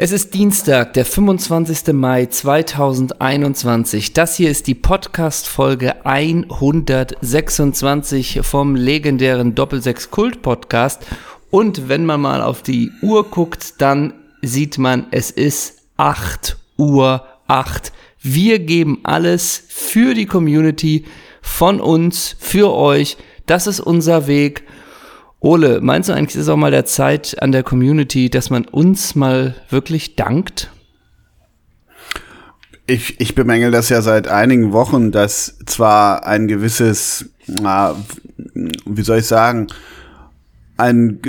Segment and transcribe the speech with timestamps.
[0.00, 1.92] Es ist Dienstag, der 25.
[1.92, 4.12] Mai 2021.
[4.12, 11.04] Das hier ist die Podcast-Folge 126 vom legendären Doppelsechs Kult Podcast.
[11.50, 17.24] Und wenn man mal auf die Uhr guckt, dann sieht man, es ist 8 Uhr
[17.48, 17.90] 8.
[18.22, 21.06] Wir geben alles für die Community,
[21.42, 23.16] von uns, für euch.
[23.46, 24.62] Das ist unser Weg.
[25.40, 28.64] Ole, meinst du eigentlich, ist es auch mal der Zeit an der Community, dass man
[28.64, 30.70] uns mal wirklich dankt?
[32.86, 37.94] Ich, ich bemängel das ja seit einigen Wochen, dass zwar ein gewisses, na,
[38.54, 39.68] wie soll ich sagen,
[40.78, 41.20] ein,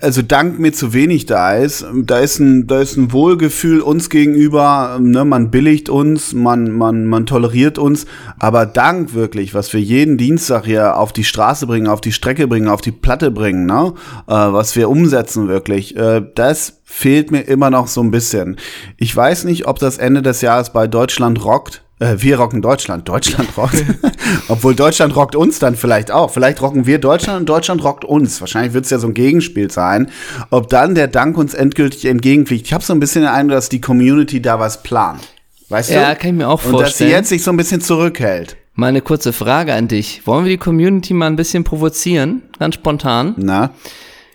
[0.00, 1.86] also Dank mir zu wenig da ist.
[2.04, 7.06] Da ist ein, da ist ein Wohlgefühl uns gegenüber, ne, man billigt uns, man, man,
[7.06, 8.06] man toleriert uns,
[8.40, 12.48] aber Dank wirklich, was wir jeden Dienstag hier auf die Straße bringen, auf die Strecke
[12.48, 13.94] bringen, auf die Platte bringen, ne,
[14.26, 18.56] äh, was wir umsetzen wirklich, äh, das fehlt mir immer noch so ein bisschen.
[18.96, 23.08] Ich weiß nicht, ob das Ende des Jahres bei Deutschland rockt, äh, wir rocken Deutschland.
[23.08, 23.84] Deutschland rockt.
[24.48, 26.30] Obwohl Deutschland rockt uns dann vielleicht auch.
[26.30, 28.40] Vielleicht rocken wir Deutschland und Deutschland rockt uns.
[28.40, 30.10] Wahrscheinlich wird es ja so ein Gegenspiel sein.
[30.50, 32.66] Ob dann der Dank uns endgültig entgegenfliegt.
[32.66, 35.20] Ich habe so ein bisschen den Eindruck, dass die Community da was plant.
[35.68, 36.02] Weißt ja, du?
[36.08, 36.74] Ja, kann ich mir auch vorstellen.
[36.74, 38.56] Und dass sie jetzt sich so ein bisschen zurückhält.
[38.74, 40.26] Mal eine kurze Frage an dich.
[40.26, 42.42] Wollen wir die Community mal ein bisschen provozieren?
[42.58, 43.34] Ganz spontan.
[43.36, 43.70] Na?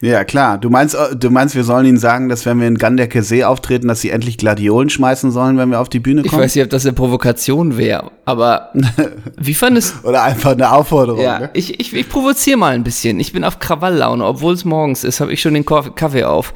[0.05, 0.59] Ja, klar.
[0.59, 3.43] Du meinst, äh, du meinst, wir sollen ihnen sagen, dass wenn wir in Gandecker See
[3.43, 6.33] auftreten, dass sie endlich Gladiolen schmeißen sollen, wenn wir auf die Bühne kommen?
[6.33, 8.71] Ich weiß nicht, ob das eine Provokation wäre, aber
[9.37, 11.21] wie fandest Oder einfach eine Aufforderung.
[11.21, 11.49] Ja, ne?
[11.53, 13.19] ich, ich, ich provoziere mal ein bisschen.
[13.19, 16.53] Ich bin auf Krawalllaune, obwohl es morgens ist, habe ich schon den Kaffee auf.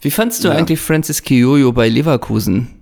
[0.00, 0.54] Wie fandst du ja.
[0.54, 2.79] eigentlich Francis Kiyoyo bei Leverkusen?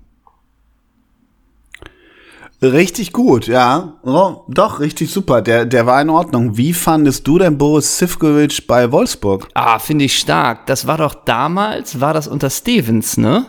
[2.60, 3.94] Richtig gut, ja.
[4.02, 5.42] Oh, doch, richtig super.
[5.42, 6.56] Der, der war in Ordnung.
[6.56, 9.48] Wie fandest du denn Boris Sivkovic bei Wolfsburg?
[9.54, 10.66] Ah, finde ich stark.
[10.66, 13.46] Das war doch damals, war das unter Stevens, ne?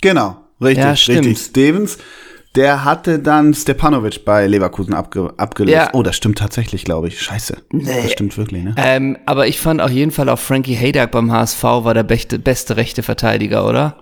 [0.00, 1.38] Genau, richtig, ja, richtig.
[1.38, 1.98] Stevens,
[2.56, 5.74] der hatte dann Stepanovic bei Leverkusen abge abgelöst.
[5.74, 5.90] Ja.
[5.92, 7.20] Oh, das stimmt tatsächlich, glaube ich.
[7.20, 7.58] Scheiße.
[7.70, 8.02] Nee.
[8.02, 8.74] Das stimmt wirklich, ne?
[8.78, 12.38] Ähm, aber ich fand auf jeden Fall auch Frankie Haydak beim HSV war der beste,
[12.38, 13.96] beste rechte Verteidiger, oder?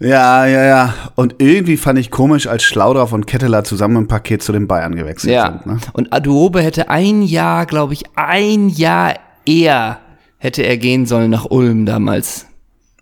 [0.00, 0.94] Ja, ja, ja.
[1.14, 4.96] Und irgendwie fand ich komisch, als Schlaudraff und Ketteler zusammen im Paket zu den Bayern
[4.96, 5.50] gewechselt ja.
[5.50, 5.66] sind.
[5.66, 5.78] Ne?
[5.92, 9.14] Und Aduobe hätte ein Jahr, glaube ich, ein Jahr
[9.46, 10.00] eher
[10.44, 12.46] hätte er gehen sollen nach Ulm damals.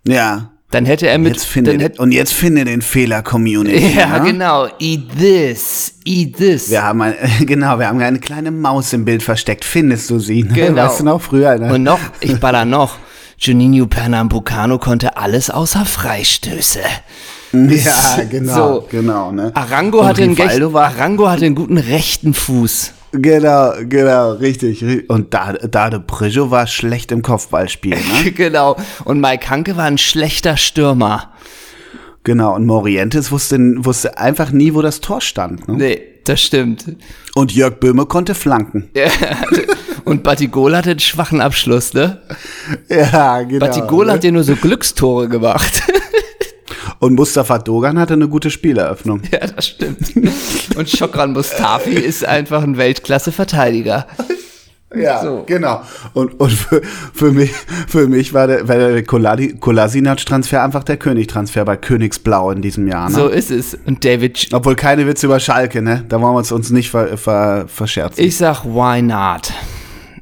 [0.07, 0.51] Ja.
[0.71, 1.35] Dann hätte er mit.
[1.35, 3.95] Jetzt finde, hätte, und jetzt finde den Fehler Community.
[3.97, 4.31] Ja, ne?
[4.31, 4.69] genau.
[4.79, 5.95] Eat this.
[6.05, 6.71] Eat this.
[6.71, 9.65] Wir haben ein, genau, wir haben eine kleine Maus im Bild versteckt.
[9.65, 10.45] Findest du sie?
[10.45, 10.55] Ne?
[10.55, 10.85] Genau.
[10.85, 11.59] Weißt du noch früher?
[11.59, 11.75] Ne?
[11.75, 12.97] Und noch, ich baller noch.
[13.45, 16.79] Juninho Pernambucano konnte alles außer Freistöße.
[17.53, 18.89] Ja, genau, so.
[18.89, 19.33] genau.
[19.33, 19.51] Ne?
[19.55, 22.93] Arango, hatte einen, Arango hatte einen guten rechten Fuß.
[23.11, 25.11] Genau, genau, richtig.
[25.11, 28.31] Und da, da de Prejo war schlecht im Kopfballspiel, ne?
[28.37, 28.77] genau.
[29.05, 31.33] Und Mike Hanke war ein schlechter Stürmer.
[32.23, 35.67] Genau, und Morientes wusste, wusste einfach nie, wo das Tor stand.
[35.67, 35.75] Ne?
[35.77, 36.85] Nee, das stimmt.
[37.35, 38.91] Und Jörg Böhme konnte flanken.
[40.05, 42.21] Und Batigol hatte einen schwachen Abschluss, ne?
[42.89, 43.65] Ja, genau.
[43.65, 44.13] Batigol ne?
[44.13, 45.83] hat ja nur so Glückstore gemacht.
[46.99, 49.23] Und Mustafa Dogan hatte eine gute Spieleröffnung.
[49.31, 50.15] Ja, das stimmt.
[50.77, 54.07] Und Chokran Mustafi ist einfach ein Weltklasse-Verteidiger.
[54.95, 55.45] Ja, so.
[55.47, 55.83] genau.
[56.13, 56.83] Und, und für,
[57.15, 57.53] für, mich,
[57.87, 63.09] für mich war der, war der Kolasinac-Transfer einfach der König-Transfer bei Königsblau in diesem Jahr.
[63.09, 63.15] Ne?
[63.15, 63.77] So ist es.
[63.87, 64.49] Und David.
[64.53, 66.05] Obwohl keine Witze über Schalke, ne?
[66.09, 68.23] Da wollen wir uns, uns nicht ver, ver, verscherzen.
[68.25, 69.53] Ich sag, why not?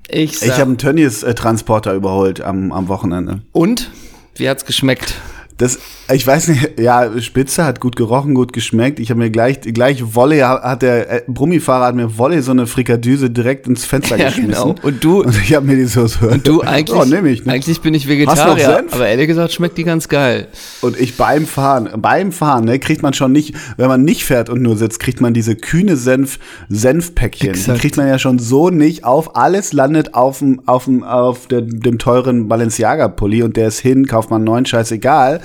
[0.08, 3.42] Ich, ich habe einen Tönnies-Transporter überholt am, am Wochenende.
[3.52, 3.90] Und?
[4.34, 5.14] Wie hat's geschmeckt?
[5.56, 5.78] Das,
[6.12, 9.00] ich weiß nicht, ja, Spitze hat gut gerochen, gut geschmeckt.
[9.00, 12.66] Ich habe mir gleich, gleich Wolle, hat der äh, Brummifahrer hat mir Wolle so eine
[12.66, 14.74] Frikadüse direkt ins Fenster ja, geschmissen.
[14.74, 14.76] Genau.
[14.82, 17.44] Und du, und ich habe mir die so, so und du eigentlich, oh, nehm ich,
[17.44, 17.52] ne?
[17.52, 20.48] eigentlich bin ich Vegetarier, aber ehrlich gesagt schmeckt die ganz geil.
[20.80, 24.48] Und ich beim Fahren, beim Fahren, ne, kriegt man schon nicht, wenn man nicht fährt
[24.48, 27.50] und nur sitzt, kriegt man diese kühne Senf, Senfpäckchen.
[27.50, 27.76] Exakt.
[27.76, 29.36] Die kriegt man ja schon so nicht auf.
[29.36, 34.06] Alles landet auf dem, auf dem, auf der, dem teuren Balenciaga-Pulli und der ist hin,
[34.06, 35.40] kauft man neuen, scheißegal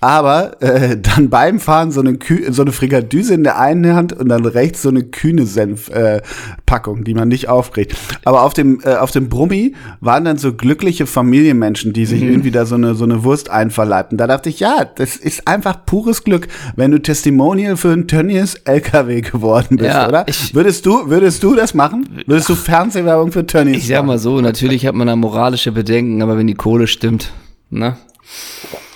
[0.00, 4.12] aber äh, dann beim Fahren so eine, Kü so eine Frikadüse in der einen Hand
[4.12, 7.96] und dann rechts so eine kühne Senf-Packung, äh, die man nicht aufkriegt.
[8.24, 12.30] Aber auf dem, äh, auf dem Brummi waren dann so glückliche Familienmenschen, die sich mhm.
[12.30, 14.18] irgendwie da so eine, so eine Wurst einverleibten.
[14.18, 18.54] Da dachte ich, ja, das ist einfach pures Glück, wenn du Testimonial für ein Tönnies
[18.54, 20.26] LKW geworden bist, ja, oder?
[20.52, 22.08] würdest du, würdest du das machen?
[22.26, 26.22] Würdest du Fernsehwerbung für Tönnies Ich sag mal so, natürlich hat man da moralische Bedenken,
[26.22, 27.32] aber wenn die Kohle stimmt,
[27.70, 27.96] ne?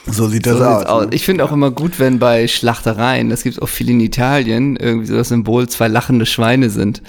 [0.07, 0.85] So sieht das so aus.
[0.85, 1.07] aus.
[1.11, 4.77] Ich finde auch immer gut, wenn bei Schlachtereien, das gibt es auch viel in Italien,
[4.77, 7.03] irgendwie so das Symbol zwei lachende Schweine sind.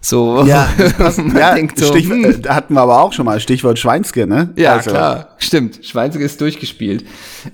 [0.00, 0.68] So, ja,
[0.98, 2.44] ja so, Stichwort, hm.
[2.44, 4.50] Äh, hatten wir aber auch schon mal, Stichwort Schweinske, ne?
[4.56, 4.90] Ja, also.
[4.90, 5.80] klar, stimmt.
[5.82, 7.04] Schweinske ist durchgespielt.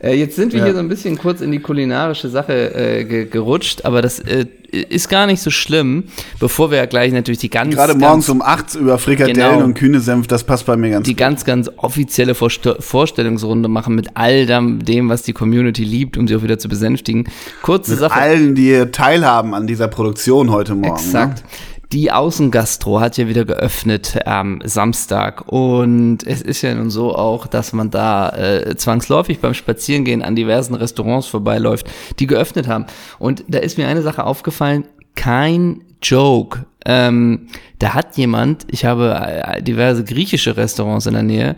[0.03, 0.67] Äh, jetzt sind wir ja.
[0.67, 4.47] hier so ein bisschen kurz in die kulinarische Sache äh, ge gerutscht, aber das äh,
[4.71, 6.05] ist gar nicht so schlimm,
[6.39, 9.75] bevor wir ja gleich natürlich die ganz Gerade morgens um 8 über Frikadellen genau, und
[9.75, 11.19] Kühnesenf, das passt bei mir ganz Die gut.
[11.19, 16.37] ganz, ganz offizielle Vorst Vorstellungsrunde machen mit all dem, was die Community liebt, um sie
[16.37, 17.29] auch wieder zu besänftigen.
[17.63, 18.21] Kurze mit Sache.
[18.21, 20.89] allen, die teilhaben an dieser Produktion heute Morgen.
[20.89, 20.95] Ne?
[20.95, 21.43] Exakt.
[21.43, 21.51] Ne?
[21.93, 27.47] Die Außengastro hat ja wieder geöffnet am Samstag und es ist ja nun so auch,
[27.47, 31.89] dass man da äh, zwangsläufig beim Spazierengehen an diversen Restaurants vorbeiläuft,
[32.19, 32.87] die geöffnet haben.
[33.21, 34.85] Und da ist mir eine Sache aufgefallen,
[35.15, 36.67] kein Joke.
[36.85, 37.47] Ähm,
[37.79, 41.57] da hat jemand, ich habe äh, diverse griechische Restaurants in der Nähe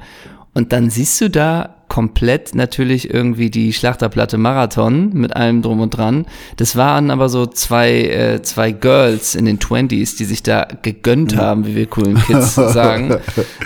[0.52, 5.90] und dann siehst du da komplett natürlich irgendwie die Schlachterplatte Marathon mit allem drum und
[5.96, 6.26] dran.
[6.56, 11.37] Das waren aber so zwei, äh, zwei Girls in den Twenties, die sich da gegönnt
[11.37, 13.17] haben, wie wir coolen Kids sagen.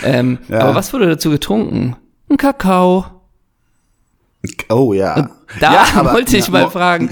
[0.04, 0.60] Ähm, ja.
[0.60, 1.96] Aber was wurde dazu getrunken?
[2.30, 3.06] Ein Kakao.
[4.68, 5.30] Oh ja.
[5.60, 7.10] da ja, aber, wollte ich ja, mal fragen.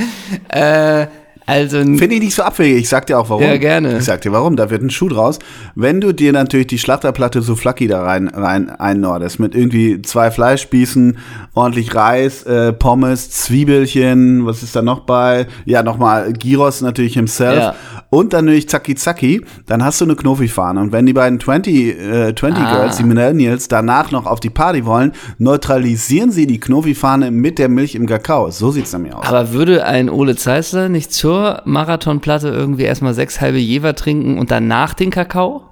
[0.49, 1.07] Äh,
[1.51, 2.81] also finde ich nicht so abwegig.
[2.81, 3.43] Ich sag dir auch warum.
[3.43, 3.99] Ja, gerne.
[3.99, 4.57] Ich sag dir warum.
[4.57, 5.39] Da wird ein Schuh draus.
[5.75, 10.31] Wenn du dir natürlich die Schlachterplatte so flacky da rein rein einnordest mit irgendwie zwei
[10.31, 11.19] Fleischspießen,
[11.55, 15.47] ordentlich Reis, äh, Pommes, Zwiebelchen, was ist da noch bei?
[15.65, 17.75] Ja, nochmal Gyros natürlich himself ja.
[18.11, 20.81] Und dann natürlich Zacki Zacki, dann hast du eine Knofi-Fahne.
[20.81, 22.73] Und wenn die beiden 20, äh, 20 ah.
[22.75, 27.69] Girls, die Millennials, danach noch auf die Party wollen, neutralisieren sie die Knofi-Fahne mit der
[27.69, 28.51] Milch im Kakao.
[28.51, 29.27] So sieht's nämlich aus.
[29.27, 34.37] Aber würde ein Ole Zeissler nicht zur zur Marathonplatte irgendwie erstmal sechs halbe Jever trinken
[34.37, 35.70] und danach den Kakao?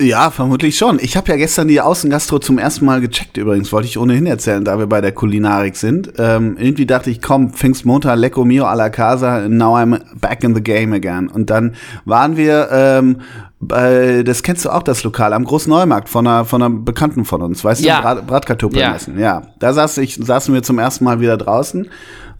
[0.00, 0.98] Ja, vermutlich schon.
[1.00, 4.64] Ich habe ja gestern die Außengastro zum ersten Mal gecheckt übrigens, wollte ich ohnehin erzählen,
[4.64, 6.14] da wir bei der Kulinarik sind.
[6.16, 10.54] Ähm, irgendwie dachte ich, komm, Pfingstmontag, Lecco Mio a la Casa, now I'm back in
[10.54, 11.28] the game again.
[11.28, 11.74] Und dann
[12.06, 13.18] waren wir ähm,
[13.60, 17.26] bei, das kennst du auch, das Lokal, am Großen Neumarkt von einer, von einer Bekannten
[17.26, 17.96] von uns, weißt ja.
[17.96, 18.94] du, Brat, Bratkartoffeln ja.
[18.94, 19.18] essen.
[19.18, 21.88] Ja, da saß ich, saßen wir zum ersten Mal wieder draußen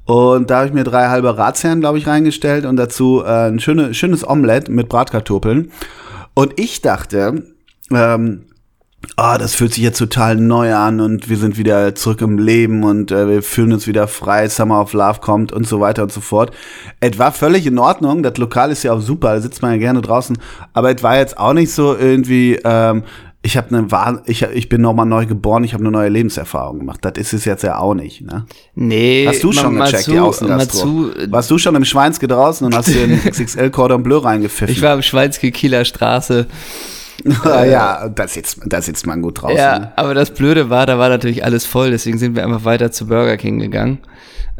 [0.07, 3.61] und da habe ich mir drei halbe Ratsherren, glaube ich, reingestellt und dazu äh, ein
[3.61, 5.71] schöne, schönes Omelett mit Bratkartoffeln.
[6.35, 7.50] Und ich dachte,
[7.93, 8.47] ähm,
[9.17, 12.39] ah, oh, das fühlt sich jetzt total neu an und wir sind wieder zurück im
[12.39, 16.03] Leben und äh, wir fühlen uns wieder frei, Summer of Love kommt und so weiter
[16.03, 16.53] und so fort.
[17.01, 19.79] Es war völlig in Ordnung, das Lokal ist ja auch super, da sitzt man ja
[19.79, 20.39] gerne draußen,
[20.73, 23.05] aber es war jetzt auch nicht so irgendwie, ähm,
[23.43, 26.99] ich habe eine ich, ich bin nochmal neu geboren, ich habe eine neue Lebenserfahrung gemacht.
[27.03, 28.45] Das ist es jetzt ja auch nicht, ne?
[28.75, 29.25] Nee.
[29.27, 31.11] Hast du schon gecheckt, zu, die Außengastro?
[31.31, 34.75] Warst du schon im Schweinske draußen und hast dir den XXL Cordon Bleu reingepfiffen?
[34.75, 36.49] Ich war im Schweinske Kieler Straße.
[37.45, 39.57] Ja, da sitzt, da sitzt man gut draußen.
[39.57, 39.93] Ja, ne?
[39.97, 43.07] aber das Blöde war, da war natürlich alles voll, deswegen sind wir einfach weiter zu
[43.07, 43.99] Burger King gegangen,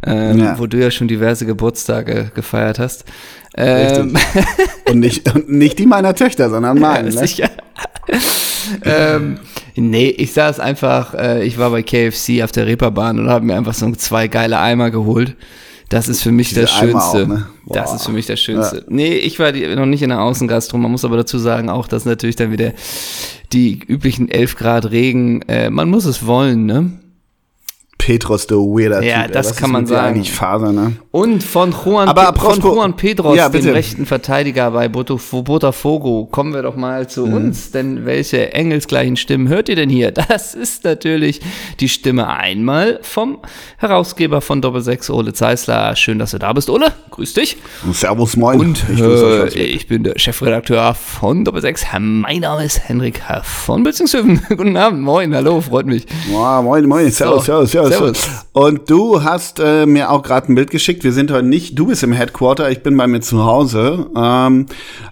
[0.05, 0.59] ähm, ja.
[0.59, 3.05] wo du ja schon diverse Geburtstage gefeiert hast.
[3.57, 4.17] Ähm,
[4.89, 7.11] und, nicht, und nicht die meiner Töchter, sondern meine.
[7.11, 7.51] Ja, sicher.
[8.85, 9.39] ähm,
[9.75, 13.57] nee, ich saß einfach, äh, ich war bei KFC auf der Reeperbahn und habe mir
[13.57, 15.37] einfach so zwei geile Eimer geholt.
[15.91, 17.25] Das ist für mich das Schönste.
[17.25, 17.47] Auch, ne?
[17.67, 18.77] Das ist für mich das Schönste.
[18.77, 18.83] Ja.
[18.89, 20.79] Nee, ich war die, noch nicht in der Außengastro.
[20.79, 22.73] Man muss aber dazu sagen, auch dass natürlich dann wieder
[23.53, 26.93] die üblichen 11 Grad Regen, äh, man muss es wollen, ne?
[28.01, 30.15] Petros, der weirder Ja, typ, das kann man sagen.
[30.15, 30.97] Eigentlich Faser, ne?
[31.11, 36.55] Und von Juan, Aber Pe von Juan Pedros, ja, dem rechten Verteidiger bei Botafogo, kommen
[36.55, 37.35] wir doch mal zu mhm.
[37.35, 37.73] uns.
[37.73, 40.13] Denn welche engelsgleichen Stimmen hört ihr denn hier?
[40.31, 41.41] Das ist natürlich
[41.81, 43.39] die Stimme einmal vom
[43.79, 45.97] Herausgeber von Doppelsechs, Ole Zeisler.
[45.97, 46.93] Schön, dass du da bist, Ole.
[47.11, 47.57] Grüß dich.
[47.93, 48.61] Servus, moin.
[48.61, 51.85] Und ich, äh, ich bin der Chefredakteur von Doppelsechs.
[51.99, 54.41] Mein Name ist Henrik von Bützingshöfen.
[54.49, 56.07] Guten Abend, moin, hallo, freut mich.
[56.33, 57.67] Ja, moin, moin, servus, so.
[57.67, 57.90] servus, servus.
[57.91, 58.29] Servus.
[58.53, 61.05] Und du hast äh, mir auch gerade ein Bild geschickt.
[61.05, 64.07] Wir sind heute nicht, du bist im Headquarter, ich bin bei mir zu Hause.
[64.17, 64.67] Ähm,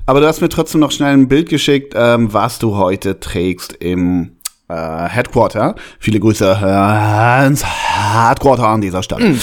[0.07, 3.75] aber du hast mir trotzdem noch schnell ein Bild geschickt, ähm, was du heute trägst
[3.81, 4.38] im
[4.69, 5.75] äh, Headquarter.
[5.99, 9.21] Viele Grüße äh, ins Headquarter an dieser Stadt.
[9.21, 9.39] Mhm.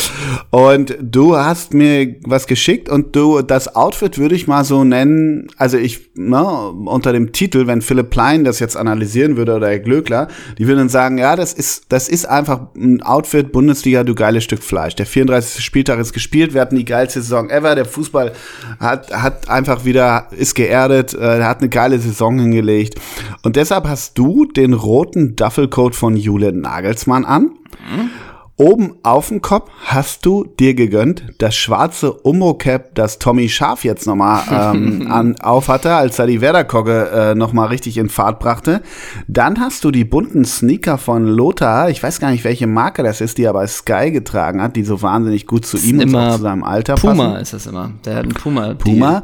[0.51, 5.48] Und du hast mir was geschickt und du, das Outfit würde ich mal so nennen,
[5.58, 9.79] also ich, ne, unter dem Titel, wenn Philipp Plein das jetzt analysieren würde oder Herr
[9.79, 10.27] Glöckler,
[10.58, 14.62] die würden sagen, ja, das ist, das ist einfach ein Outfit Bundesliga, du geiles Stück
[14.62, 14.96] Fleisch.
[14.96, 15.63] Der 34.
[15.63, 18.34] Spieltag ist gespielt, wir hatten die geilste Saison ever, der Fußball
[18.79, 22.96] hat, hat einfach wieder, ist geerdet, äh, hat eine geile Saison hingelegt.
[23.41, 27.43] Und deshalb hast du den roten roten Duffelcoat von Julian Nagelsmann an.
[27.43, 28.10] Mhm.
[28.57, 34.07] Oben auf dem Kopf hast du dir gegönnt das schwarze Umro-Cap, das Tommy Scharf jetzt
[34.07, 34.43] nochmal
[34.75, 38.81] ähm, an, auf hatte, als er die Werderkogge äh, nochmal richtig in Fahrt brachte.
[39.27, 43.19] Dann hast du die bunten Sneaker von Lothar, ich weiß gar nicht, welche Marke das
[43.19, 46.39] ist, die er bei Sky getragen hat, die so wahnsinnig gut zu ihm und zu
[46.39, 47.27] seinem Alter Puma passen.
[47.27, 47.91] Puma ist das immer.
[48.05, 48.74] Der hat einen Puma.
[48.75, 49.24] Puma.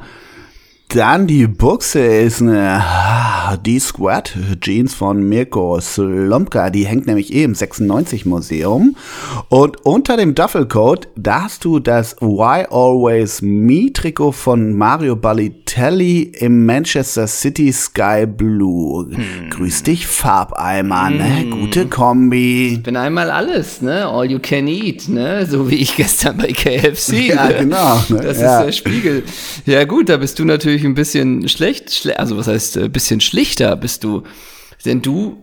[0.94, 2.84] Dann die Buchse ist eine
[3.66, 6.70] D-Squad Jeans von Mirko Slomka.
[6.70, 8.98] Die hängt nämlich eh im 96 Museum.
[9.48, 16.24] Und unter dem Duffelcoat, da hast du das Why Always Me Trikot von Mario Balotelli
[16.24, 19.08] im Manchester City Sky Blue.
[19.12, 19.50] Hm.
[19.50, 21.40] Grüß dich, Farbeimer, ne?
[21.40, 21.50] hm.
[21.50, 21.56] ne?
[21.56, 22.74] Gute Kombi.
[22.74, 24.08] Ich bin einmal alles, ne?
[24.08, 25.46] All you can eat, ne?
[25.46, 27.30] So wie ich gestern bei KFC.
[27.30, 27.96] Ja, genau.
[28.10, 28.20] Ne?
[28.22, 28.60] Das ja.
[28.60, 29.24] ist der Spiegel.
[29.66, 32.86] Ja, gut, da bist du natürlich natürlich ein bisschen schlecht, schle also was heißt, ein
[32.86, 34.24] äh, bisschen schlichter bist du,
[34.86, 35.38] denn du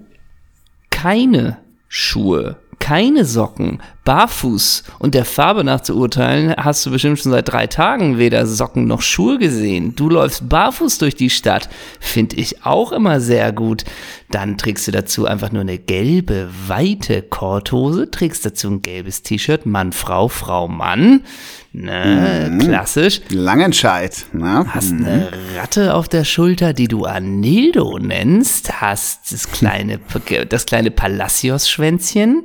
[0.90, 7.32] keine Schuhe, keine Socken, barfuß und der Farbe nach zu urteilen, hast du bestimmt schon
[7.32, 9.94] seit drei Tagen weder Socken noch Schuhe gesehen.
[9.94, 11.68] Du läufst barfuß durch die Stadt,
[12.00, 13.84] finde ich auch immer sehr gut.
[14.30, 19.66] Dann trägst du dazu einfach nur eine gelbe, weite Korthose, trägst dazu ein gelbes T-Shirt,
[19.66, 21.22] Mann, Frau, Frau, Mann.
[21.70, 22.58] Ne, mhm.
[22.60, 23.20] klassisch.
[23.28, 24.24] Langenscheid.
[24.32, 24.64] Ne?
[24.68, 25.04] Hast mhm.
[25.04, 28.80] eine Ratte auf der Schulter, die du Anildo nennst.
[28.80, 30.00] Hast das kleine,
[30.48, 32.44] das kleine Palacios-Schwänzchen,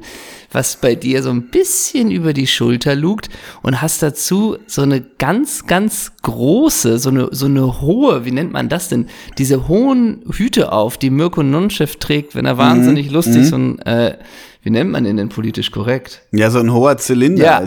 [0.52, 3.30] was bei dir so ein bisschen über die Schulter lugt
[3.62, 8.52] und hast dazu so eine ganz, ganz große, so eine, so eine hohe, wie nennt
[8.52, 9.08] man das denn?
[9.38, 13.14] Diese hohen Hüte auf, die Mirko Nonchef trägt, wenn er wahnsinnig mhm.
[13.14, 13.46] lustig mhm.
[13.46, 14.18] so ein, äh,
[14.64, 16.22] wie nennt man den denn politisch korrekt?
[16.32, 17.44] Ja, so ein hoher Zylinder.
[17.44, 17.64] Ja,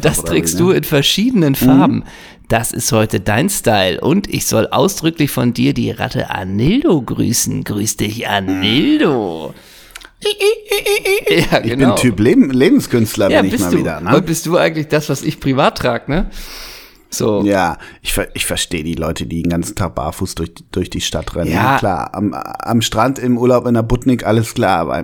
[0.00, 1.96] das trägst du in verschiedenen Farben.
[1.96, 2.04] Mhm.
[2.48, 7.64] Das ist heute dein Style und ich soll ausdrücklich von dir die Ratte Anildo grüßen.
[7.64, 9.54] Grüß dich, Anildo.
[11.30, 11.62] Ja, genau.
[11.62, 11.94] Ich bin genau.
[11.94, 13.78] Typ Leben, Lebenskünstler, ja, bin ich mal du.
[13.78, 14.00] wieder.
[14.00, 14.16] Ne?
[14.16, 16.30] Und bist du eigentlich das, was ich privat trage, ne?
[17.10, 17.42] So.
[17.42, 21.34] Ja, ich, ich verstehe die Leute, die den ganzen Tag barfuß durch, durch die Stadt
[21.34, 21.52] rennen.
[21.52, 21.78] Ja.
[21.78, 25.02] klar, am, am Strand im Urlaub in der Butnik, alles klar, aber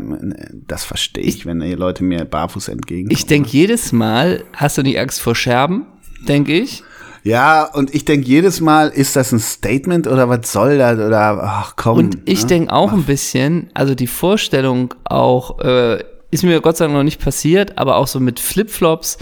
[0.67, 3.17] das verstehe ich, ich, wenn die Leute mir barfuß entgegenkommen.
[3.17, 5.87] Ich denke jedes Mal, hast du nicht Angst vor Scherben,
[6.29, 6.83] denke ich.
[7.23, 11.43] Ja, und ich denke jedes Mal, ist das ein Statement oder was soll das oder
[11.43, 11.97] ach komm.
[11.97, 12.49] Und ich ne?
[12.49, 17.03] denke auch ein bisschen, also die Vorstellung auch, äh, ist mir Gott sei Dank noch
[17.03, 19.17] nicht passiert, aber auch so mit Flipflops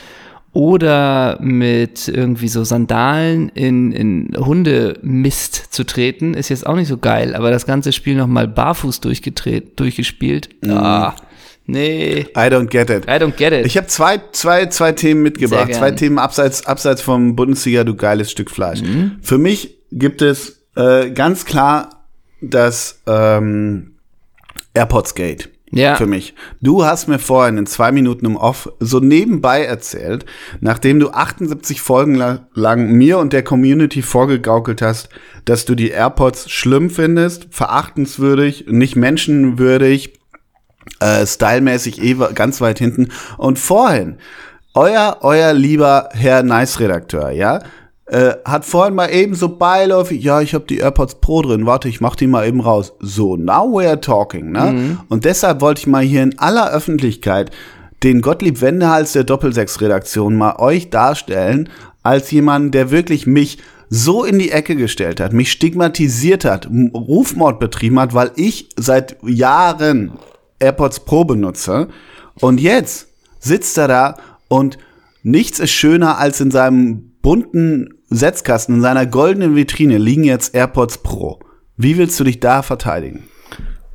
[0.53, 6.99] oder mit irgendwie so Sandalen in, in Hundemist zu treten, ist jetzt auch nicht so
[6.99, 10.51] geil, aber das ganze Spiel nochmal barfuß durchgedreht, durchgespielt.
[10.61, 10.71] Mhm.
[10.73, 11.17] Ah,
[11.67, 12.27] nee.
[12.37, 13.05] I don't get it.
[13.07, 13.65] I don't get it.
[13.65, 15.73] Ich habe zwei, zwei, zwei Themen mitgebracht.
[15.73, 18.83] Zwei Themen abseits, abseits vom Bundesliga, du geiles Stück Fleisch.
[18.83, 19.13] Mhm.
[19.23, 22.05] Für mich gibt es äh, ganz klar
[22.43, 23.93] das ähm,
[24.75, 25.97] AirPods Gate ja.
[25.97, 26.35] für mich.
[26.61, 30.27] Du hast mir vorhin in zwei Minuten im Off so nebenbei erzählt,
[30.61, 32.23] nachdem du 78 Folgen
[32.55, 35.09] lang mir und der Community vorgegaukelt hast,
[35.45, 40.21] dass du die AirPods schlimm findest, verachtenswürdig, nicht menschenwürdig,
[41.01, 43.09] äh, stylmäßig eh ganz weit hinten.
[43.39, 44.19] Und vorhin,
[44.75, 47.61] euer, euer lieber Herr Nice-Redakteur, ja,
[48.13, 51.89] äh, hat vorhin mal eben so beiläufig, ja, ich habe die AirPods Pro drin, warte,
[51.89, 52.93] ich mach die mal eben raus.
[53.01, 54.73] So, now we're talking, ne?
[54.73, 55.01] Mhm.
[55.09, 57.51] Und deshalb wollte ich mal hier in aller Öffentlichkeit
[58.03, 61.71] den Gottlieb Wendehals der Doppelsechs-Redaktion mal euch darstellen,
[62.03, 67.61] als jemand, der wirklich mich so in die Ecke gestellt hat, mich stigmatisiert hat, Rufmord
[67.61, 70.13] betrieben hat, weil ich seit Jahren
[70.59, 71.89] AirPods Pro benutze.
[72.41, 73.07] Und jetzt
[73.41, 74.17] sitzt er da
[74.49, 74.77] und
[75.23, 80.99] nichts ist schöner als in seinem bunten Setzkasten, in seiner goldenen Vitrine liegen jetzt AirPods
[80.99, 81.41] Pro.
[81.77, 83.29] Wie willst du dich da verteidigen?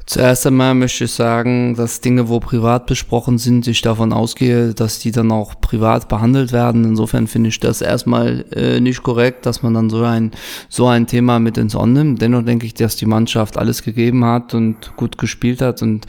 [0.08, 5.00] Zuerst einmal möchte ich sagen, dass Dinge, wo privat besprochen sind, ich davon ausgehe, dass
[5.00, 6.86] die dann auch privat behandelt werden.
[6.86, 10.32] Insofern finde ich das erstmal äh, nicht korrekt, dass man dann so ein,
[10.70, 12.22] so ein Thema mit ins On nimmt.
[12.22, 15.82] Dennoch denke ich, dass die Mannschaft alles gegeben hat und gut gespielt hat.
[15.82, 16.06] Und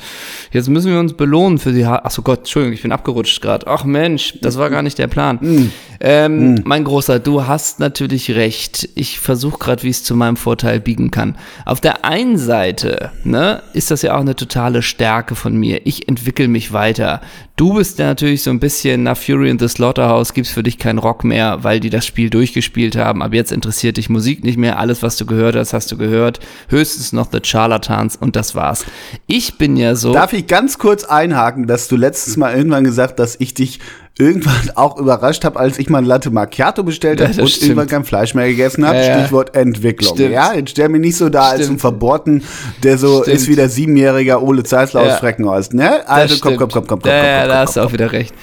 [0.52, 3.66] jetzt müssen wir uns belohnen für die, ha achso Gott, Entschuldigung, ich bin abgerutscht gerade.
[3.66, 5.38] Ach Mensch, das war gar nicht der Plan.
[5.40, 5.72] Mm.
[6.00, 6.60] Ähm, mm.
[6.64, 8.88] Mein Großer, du hast natürlich recht.
[8.94, 11.36] Ich versuche gerade, wie es zu meinem Vorteil biegen kann.
[11.64, 15.86] Auf der einen Seite, ne, ist ist das ja auch eine totale Stärke von mir.
[15.86, 17.22] Ich entwickle mich weiter.
[17.58, 20.78] Du bist ja natürlich so ein bisschen nach Fury in the Slaughterhouse gibt's für dich
[20.78, 23.20] keinen Rock mehr, weil die das Spiel durchgespielt haben.
[23.20, 24.78] Aber jetzt interessiert dich Musik nicht mehr.
[24.78, 26.38] Alles, was du gehört hast, hast du gehört.
[26.68, 28.84] Höchstens noch The Charlatans und das war's.
[29.26, 30.12] Ich bin ja so.
[30.12, 33.80] Darf ich ganz kurz einhaken, dass du letztes Mal irgendwann gesagt, dass ich dich
[34.18, 37.62] irgendwann auch überrascht habe, als ich mal Latte Macchiato bestellt habe ja, und stimmt.
[37.62, 38.98] irgendwann kein Fleisch mehr gegessen habe.
[38.98, 40.14] Ja, Stichwort Entwicklung.
[40.14, 40.32] Stimmt.
[40.32, 41.60] Ja, jetzt stell mich nicht so da stimmt.
[41.60, 42.42] als ein Verboten,
[42.82, 43.36] der so stimmt.
[43.36, 45.74] ist wie der siebenjährige Ole Zeisler aus Freckenhorst.
[45.74, 46.06] Ne?
[46.08, 48.34] Also komm, komm, komm, komm, komm, ja, komm, komm, da hast du auch wieder recht.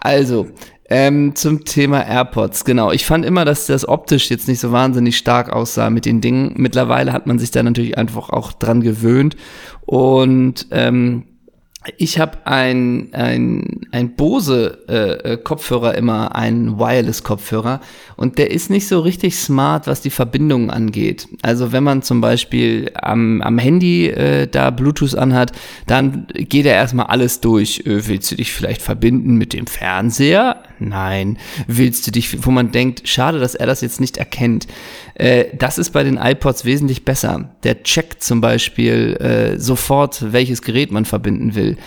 [0.00, 0.46] Also,
[0.88, 2.92] ähm, zum Thema AirPods, genau.
[2.92, 6.52] Ich fand immer, dass das optisch jetzt nicht so wahnsinnig stark aussah mit den Dingen.
[6.56, 9.36] Mittlerweile hat man sich da natürlich einfach auch dran gewöhnt.
[9.84, 11.24] Und ähm,
[11.96, 17.80] ich habe ein, ein, ein Bose äh, äh, Kopfhörer immer, ein Wireless Kopfhörer
[18.16, 21.28] und der ist nicht so richtig smart, was die Verbindung angeht.
[21.42, 25.52] Also wenn man zum Beispiel am, am Handy äh, da Bluetooth anhat,
[25.86, 27.80] dann geht er erstmal alles durch.
[27.86, 30.62] Äh, willst du dich vielleicht verbinden mit dem Fernseher?
[30.78, 31.38] Nein.
[31.66, 34.66] Willst du dich, wo man denkt, schade, dass er das jetzt nicht erkennt.
[35.18, 37.56] Äh, das ist bei den iPods wesentlich besser.
[37.62, 41.78] Der checkt zum Beispiel äh, sofort, welches Gerät man verbinden will.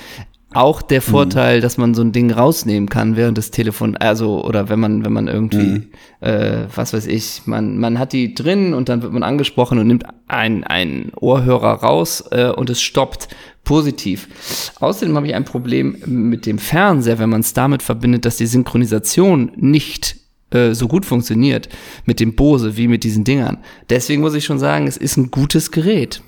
[0.51, 1.03] Auch der mhm.
[1.03, 1.61] Vorteil, mhm.
[1.61, 5.13] dass man so ein Ding rausnehmen kann während des Telefon, also oder wenn man wenn
[5.13, 5.91] man irgendwie mhm.
[6.21, 9.85] äh, was weiß ich, man man hat die drin und dann wird man angesprochen und
[9.85, 13.27] nimmt ein ein Ohrhörer raus äh, und es stoppt
[13.63, 14.73] positiv.
[14.79, 18.47] Außerdem habe ich ein Problem mit dem Fernseher, wenn man es damit verbindet, dass die
[18.47, 20.15] Synchronisation nicht
[20.51, 21.69] äh, so gut funktioniert
[22.05, 23.57] mit dem Bose wie mit diesen Dingern.
[23.89, 26.21] Deswegen muss ich schon sagen, es ist ein gutes Gerät.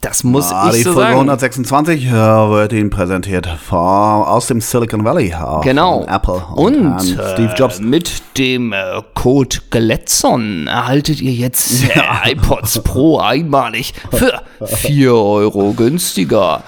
[0.00, 1.14] Das muss ah, ich die so Folge sagen.
[1.14, 5.30] 126 äh, wird Ihnen präsentiert von, aus dem Silicon Valley.
[5.30, 6.04] Äh, genau.
[6.04, 7.80] Apple und, und Steve Jobs.
[7.80, 12.22] Mit dem äh, Code Geletzon erhaltet ihr jetzt ja.
[12.26, 16.62] iPods Pro einmalig für 4 Euro günstiger.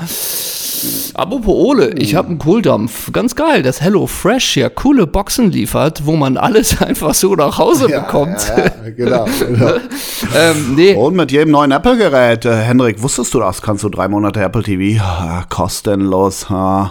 [1.15, 3.13] Apropos Ole, ich habe einen Kohldampf.
[3.13, 7.59] Ganz geil, dass Hello Fresh ja coole Boxen liefert, wo man alles einfach so nach
[7.59, 8.37] Hause ja, bekommt.
[8.49, 9.25] Ja, ja, genau.
[9.39, 9.73] genau.
[10.37, 10.95] ähm, nee.
[10.95, 13.63] Und mit jedem neuen Apple-Gerät, äh, Hendrik, wusstest du das?
[13.63, 16.85] Kannst du drei Monate Apple TV äh, kostenlos äh,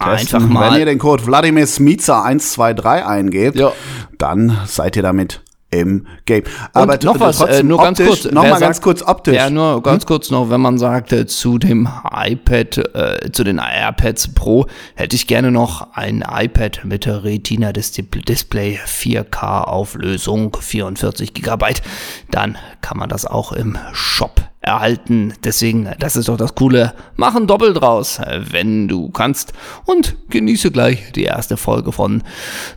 [0.00, 0.72] Einfach mal.
[0.72, 3.72] Wenn ihr den Code Wladimir Smica 123 eingebt, ja.
[4.16, 6.42] dann seid ihr damit im Game.
[6.72, 8.32] Aber Und noch was, äh, nur optisch, ganz kurz.
[8.32, 9.34] Noch mal sagt, ganz kurz optisch.
[9.34, 10.08] Ja, nur ganz hm?
[10.08, 15.26] kurz noch, wenn man sagte, zu dem iPad, äh, zu den AirPads Pro hätte ich
[15.26, 21.82] gerne noch ein iPad mit Retina Display 4K Auflösung 44 Gigabyte.
[22.30, 25.32] Dann kann man das auch im Shop erhalten.
[25.42, 26.92] Deswegen, das ist doch das Coole.
[27.16, 29.52] Mach ein Doppel draus, wenn du kannst.
[29.84, 32.22] Und genieße gleich die erste Folge von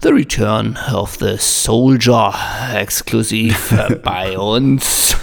[0.01, 2.33] The Return of the Soldier.
[2.73, 5.17] Exklusiv bei uns.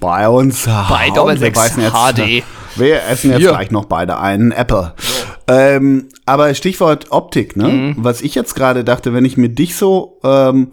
[0.00, 0.66] Bei uns.
[0.66, 2.42] Bei Doppel 6 HD.
[2.76, 3.50] Wir essen jetzt Hier.
[3.50, 4.92] gleich noch beide einen Apple.
[5.48, 7.68] Ähm, aber Stichwort Optik, ne?
[7.68, 7.94] Mhm.
[7.98, 10.70] Was ich jetzt gerade dachte, wenn ich mir dich so ähm,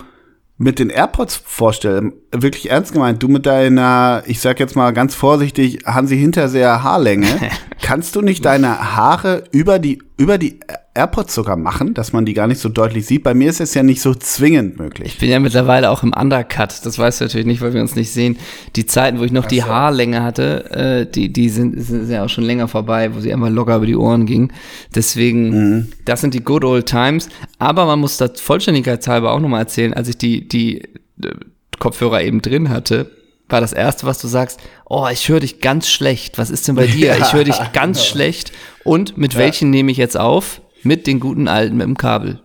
[0.63, 5.13] mit den AirPods vorstelle, wirklich ernst gemeint, du mit deiner, ich sag jetzt mal ganz
[5.13, 7.28] vorsichtig, Hansi Hinterseher Haarlänge,
[7.82, 10.60] kannst du nicht deine Haare über die, über die
[10.95, 13.23] AirPods sogar machen, dass man die gar nicht so deutlich sieht?
[13.23, 15.13] Bei mir ist es ja nicht so zwingend möglich.
[15.13, 17.95] Ich bin ja mittlerweile auch im Undercut, das weißt du natürlich nicht, weil wir uns
[17.95, 18.38] nicht sehen.
[18.75, 19.65] Die Zeiten, wo ich noch Ach die so.
[19.65, 23.49] Haarlänge hatte, äh, die, die sind, sind ja auch schon länger vorbei, wo sie einfach
[23.49, 24.53] locker über die Ohren ging.
[24.93, 25.88] Deswegen, mhm.
[26.06, 27.27] das sind die good old times.
[27.58, 30.82] Aber man muss das vollständigkeitshalber auch nochmal erzählen, als ich die, die
[31.23, 31.32] äh,
[31.79, 33.10] Kopfhörer eben drin hatte,
[33.49, 36.38] war das erste, was du sagst, oh, ich höre dich ganz schlecht.
[36.38, 37.08] Was ist denn bei dir?
[37.08, 37.17] Ja.
[37.23, 38.51] Ich höre dich ganz schlecht.
[38.84, 39.39] Und mit ja.
[39.39, 40.62] welchen nehme ich jetzt auf?
[40.84, 42.39] Mit den guten alten mit dem Kabel.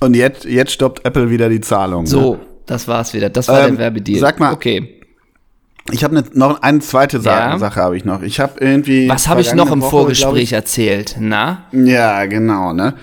[0.00, 2.06] Und jetzt, jetzt stoppt Apple wieder die Zahlung.
[2.06, 2.40] So, ne?
[2.66, 3.28] das war's wieder.
[3.28, 4.20] Das war ähm, der Werbedeal.
[4.20, 5.00] Sag mal, okay.
[5.92, 7.58] Ich habe ne, noch eine zweite Sache, ja.
[7.58, 8.22] Sache habe ich noch.
[8.22, 9.08] Ich habe irgendwie.
[9.08, 11.16] Was habe ich noch im Woche, Vorgespräch ich, erzählt?
[11.18, 11.64] Na?
[11.72, 12.72] Ja, genau.
[12.72, 12.94] Ne.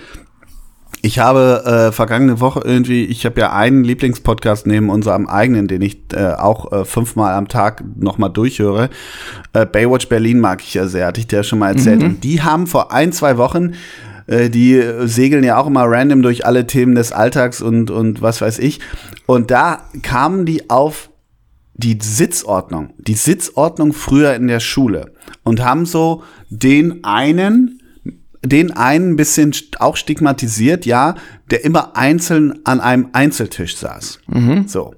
[1.00, 5.80] Ich habe äh, vergangene Woche irgendwie, ich habe ja einen Lieblingspodcast neben unserem eigenen, den
[5.80, 8.90] ich äh, auch äh, fünfmal am Tag nochmal durchhöre.
[9.52, 12.00] Äh, Baywatch Berlin mag ich ja sehr, hatte ich dir ja schon mal erzählt.
[12.00, 12.06] Mhm.
[12.06, 13.74] Und die haben vor ein, zwei Wochen
[14.28, 18.40] äh, die segeln ja auch immer random durch alle Themen des Alltags und, und was
[18.40, 18.80] weiß ich.
[19.26, 21.10] Und da kamen die auf
[21.74, 25.12] die Sitzordnung, die Sitzordnung früher in der Schule
[25.44, 27.80] und haben so den einen,
[28.44, 31.14] den einen ein bisschen auch stigmatisiert, ja,
[31.50, 34.20] der immer einzeln an einem Einzeltisch saß.
[34.26, 34.66] Mhm.
[34.66, 34.94] So.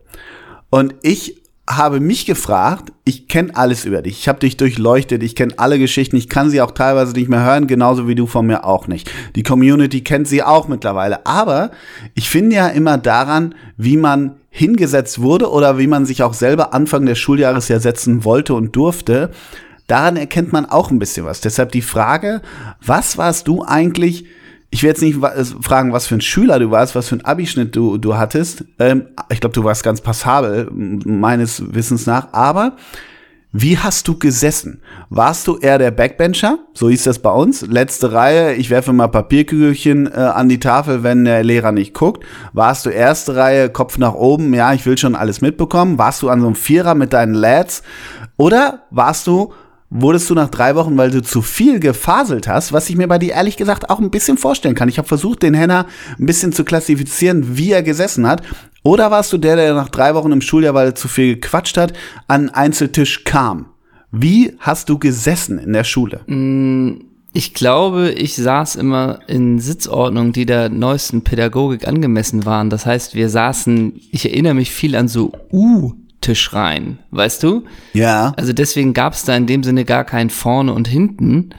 [0.71, 1.40] Und ich
[1.77, 5.79] habe mich gefragt, ich kenne alles über dich, ich habe dich durchleuchtet, ich kenne alle
[5.79, 8.89] Geschichten, ich kann sie auch teilweise nicht mehr hören, genauso wie du von mir auch
[8.89, 9.11] nicht.
[9.37, 11.71] Die Community kennt sie auch mittlerweile, aber
[12.15, 16.75] ich finde ja immer daran, wie man hingesetzt wurde oder wie man sich auch selber
[16.75, 19.31] Anfang des Schuljahres ja setzen wollte und durfte,
[19.87, 21.41] daran erkennt man auch ein bisschen was.
[21.41, 22.43] Deshalb die Frage,
[22.85, 24.25] was warst du eigentlich
[24.71, 25.19] ich will jetzt nicht
[25.61, 28.65] fragen, was für ein Schüler du warst, was für ein Abischnitt du, du hattest.
[28.79, 32.33] Ähm, ich glaube, du warst ganz passabel, meines Wissens nach.
[32.33, 32.77] Aber
[33.53, 34.81] wie hast du gesessen?
[35.09, 36.59] Warst du eher der Backbencher?
[36.73, 37.63] So hieß das bei uns.
[37.63, 42.25] Letzte Reihe, ich werfe mal Papierkügelchen äh, an die Tafel, wenn der Lehrer nicht guckt.
[42.53, 44.55] Warst du erste Reihe, Kopf nach oben?
[44.55, 45.99] Ja, ich will schon alles mitbekommen.
[45.99, 47.83] Warst du an so einem Vierer mit deinen Lads?
[48.37, 49.53] Oder warst du
[49.91, 53.19] wurdest du nach drei Wochen, weil du zu viel gefaselt hast, was ich mir bei
[53.19, 54.89] dir ehrlich gesagt auch ein bisschen vorstellen kann.
[54.89, 55.87] Ich habe versucht, den Henner
[56.19, 58.43] ein bisschen zu klassifizieren, wie er gesessen hat.
[58.83, 61.77] Oder warst du der, der nach drei Wochen im Schuljahr, weil er zu viel gequatscht
[61.77, 61.93] hat,
[62.29, 63.67] an einen Einzeltisch kam?
[64.13, 66.21] Wie hast du gesessen in der Schule?
[66.27, 72.71] Mm, ich glaube, ich saß immer in Sitzordnungen, die der neuesten Pädagogik angemessen waren.
[72.71, 75.33] Das heißt, wir saßen, ich erinnere mich viel an so
[76.21, 77.65] U-Tischreihen, weißt du?
[77.93, 78.33] Ja.
[78.37, 81.51] Also deswegen gab es da in dem Sinne gar keinen vorne und hinten.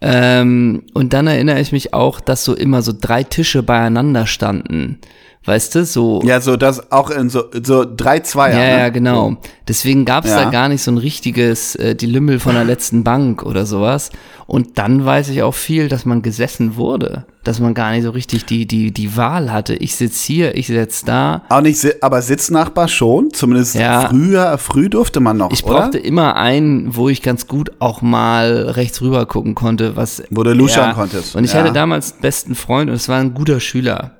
[0.00, 4.98] Ähm, und dann erinnere ich mich auch, dass so immer so drei Tische beieinander standen.
[5.46, 6.22] Weißt du, so.
[6.24, 8.54] Ja, so das auch in so, so drei Zweier.
[8.58, 8.78] Ja, ne?
[8.84, 9.36] ja, genau.
[9.68, 10.44] Deswegen gab es Ja.
[10.44, 14.08] da gar nicht so ein richtiges äh, die Lümmel von der letzten Bank oder sowas.
[14.46, 17.26] Und dann weiß ich auch viel, dass man gesessen wurde.
[17.44, 19.74] Dass man gar nicht so richtig die, die, die Wahl hatte.
[19.74, 21.42] Ich sitz hier, ich sitz da.
[21.50, 23.30] Auch nicht, aber Sitznachbar schon.
[23.34, 24.08] Zumindest Ja.
[24.08, 25.74] früher, früh durfte man noch, Ich oder?
[25.82, 30.22] brauchte immer einen, wo ich ganz gut auch mal rechts rüber gucken konnte, was.
[30.30, 31.36] Wo du luschern konntest.
[31.36, 31.60] Und ich Ja.
[31.60, 34.12] hatte damals einen besten Freund und es war ein guter Schüler.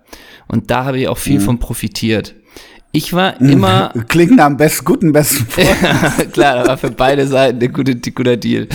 [0.49, 1.21] Und da habe ich auch Mhm.
[1.23, 2.35] viel von profitiert.
[2.93, 6.33] Ich war immer Klingt am besten, guten besten Freund.
[6.33, 8.69] Klar, da war für beide Seiten ein guter, ein guter Deal.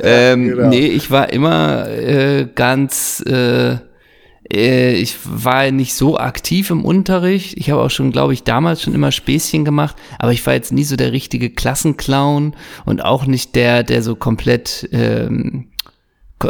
[0.00, 0.68] Ähm, genau.
[0.68, 3.78] Nee, ich war immer äh, ganz, äh,
[4.52, 7.54] äh, ich war nicht so aktiv im Unterricht.
[7.56, 10.72] Ich habe auch schon, glaube ich, damals schon immer Späßchen gemacht, aber ich war jetzt
[10.72, 15.66] nie so der richtige Klassenclown und auch nicht der, der so komplett ähm,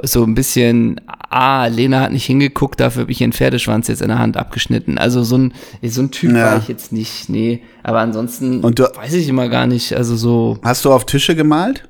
[0.02, 4.08] so ein bisschen, ah, Lena hat nicht hingeguckt, dafür habe ich ihren Pferdeschwanz jetzt in
[4.08, 4.98] der Hand abgeschnitten.
[4.98, 6.44] Also so ein, so ein Typ Ja.
[6.52, 7.62] war ich jetzt nicht, nee.
[7.82, 9.94] Aber ansonsten Und du- weiß ich immer gar nicht.
[9.94, 11.88] Also so, Hast du auf Tische gemalt?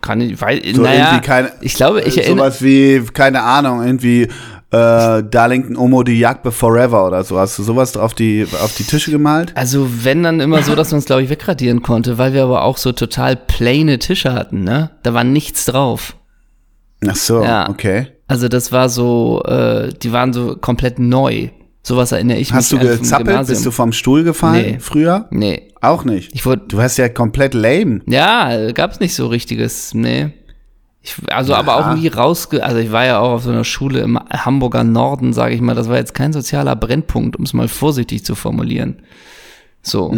[0.00, 4.26] kann ich, weil, So naja, keine, ich glaube, ich erinnere, Sowas wie, keine Ahnung, irgendwie
[4.72, 7.38] äh, Darlington Omo die Jagd Forever oder so.
[7.38, 9.52] Hast du sowas auf die, auf die Tische gemalt?
[9.54, 12.62] also wenn dann immer so, dass man es, glaube ich, wegradieren konnte, weil wir aber
[12.64, 14.90] auch so total plane Tische hatten, ne?
[15.02, 16.16] Da war nichts drauf.
[17.06, 17.68] Ach so, Ja.
[17.68, 18.06] okay.
[18.28, 21.48] Also das war so, äh, die waren so komplett neu.
[21.82, 23.46] Sowas erinnere ich Hast du mich an vom gezappelt?
[23.48, 24.76] Bist du vom Stuhl gefallen Nee.
[24.78, 25.26] früher?
[25.30, 25.68] Nee.
[25.80, 26.30] Auch nicht.
[26.32, 28.00] Ich wurde, Du warst ja komplett lame.
[28.06, 30.30] ja, gab's nicht so richtiges, nee.
[31.04, 34.00] Ich, also aber auch nie rausge, also ich war ja auch auf so einer Schule
[34.00, 37.66] im Hamburger Norden, sage ich mal, das war jetzt kein sozialer Brennpunkt, um es mal
[37.66, 39.02] vorsichtig zu formulieren.
[39.82, 40.14] So.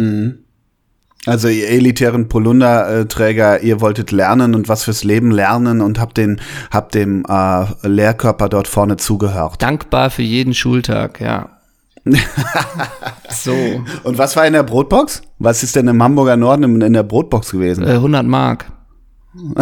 [1.25, 6.39] Also ihr elitären Polunderträger, ihr wolltet lernen und was fürs Leben lernen und habt den,
[6.69, 9.61] habt dem äh, Lehrkörper dort vorne zugehört.
[9.61, 11.49] Dankbar für jeden Schultag, ja.
[13.31, 15.23] so, äh, Und was war in der Brotbox?
[15.39, 17.83] Was ist denn im Hamburger Norden in, der Brotbox gewesen?
[17.87, 18.71] äh, 100 Mark.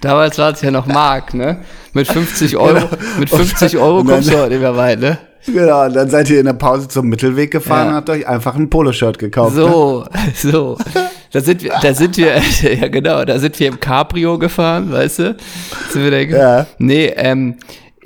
[0.00, 1.58] Damals war es ja noch Mark, ne?
[1.92, 5.18] Mit 50 Euro, mit 50 Euro kommst du heute mehr weit, ne?
[5.46, 7.88] Genau, und dann seid ihr in der Pause zum Mittelweg gefahren Ja.
[7.90, 9.54] und habt euch einfach ein Poloshirt gekauft.
[9.56, 9.62] Ne?
[9.62, 10.04] So,
[10.34, 10.76] so.
[11.32, 12.36] Da sind wir, da sind wir,
[12.74, 15.36] ja genau, da sind wir im Cabrio gefahren, weißt du?
[15.90, 16.66] Sind wir da Ja.
[16.78, 17.56] Nee, ähm,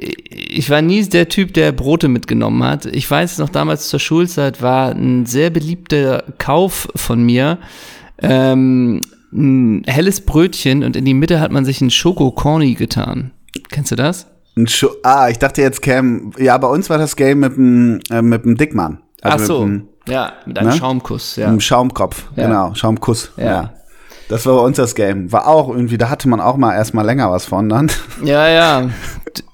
[0.01, 2.87] ich war nie der Typ, der Brote mitgenommen hat.
[2.87, 7.59] Ich weiß noch, damals zur Schulzeit war ein sehr beliebter Kauf von mir,
[8.23, 9.01] ähm,
[9.33, 13.31] ein helles Brötchen und in die Mitte hat man sich einen Schoko-Corny getan.
[13.71, 14.27] Kennst du das?
[14.57, 14.67] Ein
[15.05, 18.45] ah, ich dachte jetzt Cam, ja, bei uns war das Game mit dem, äh, mit
[18.45, 18.99] dem Dickmann.
[19.23, 20.77] Ach Also so, Mit dem, ja, mit einem ne?
[20.77, 21.51] Schaumkuss, mit ja.
[21.51, 22.47] dem Schaumkopf, Ja.
[22.47, 23.33] genau, Schaumkuss.
[23.37, 23.45] Ja.
[23.45, 23.75] Ja.
[24.31, 25.31] Das war bei uns das Game.
[25.33, 27.90] War auch irgendwie, da hatte man auch mal erstmal länger was von dann.
[28.25, 28.88] Ja, ja.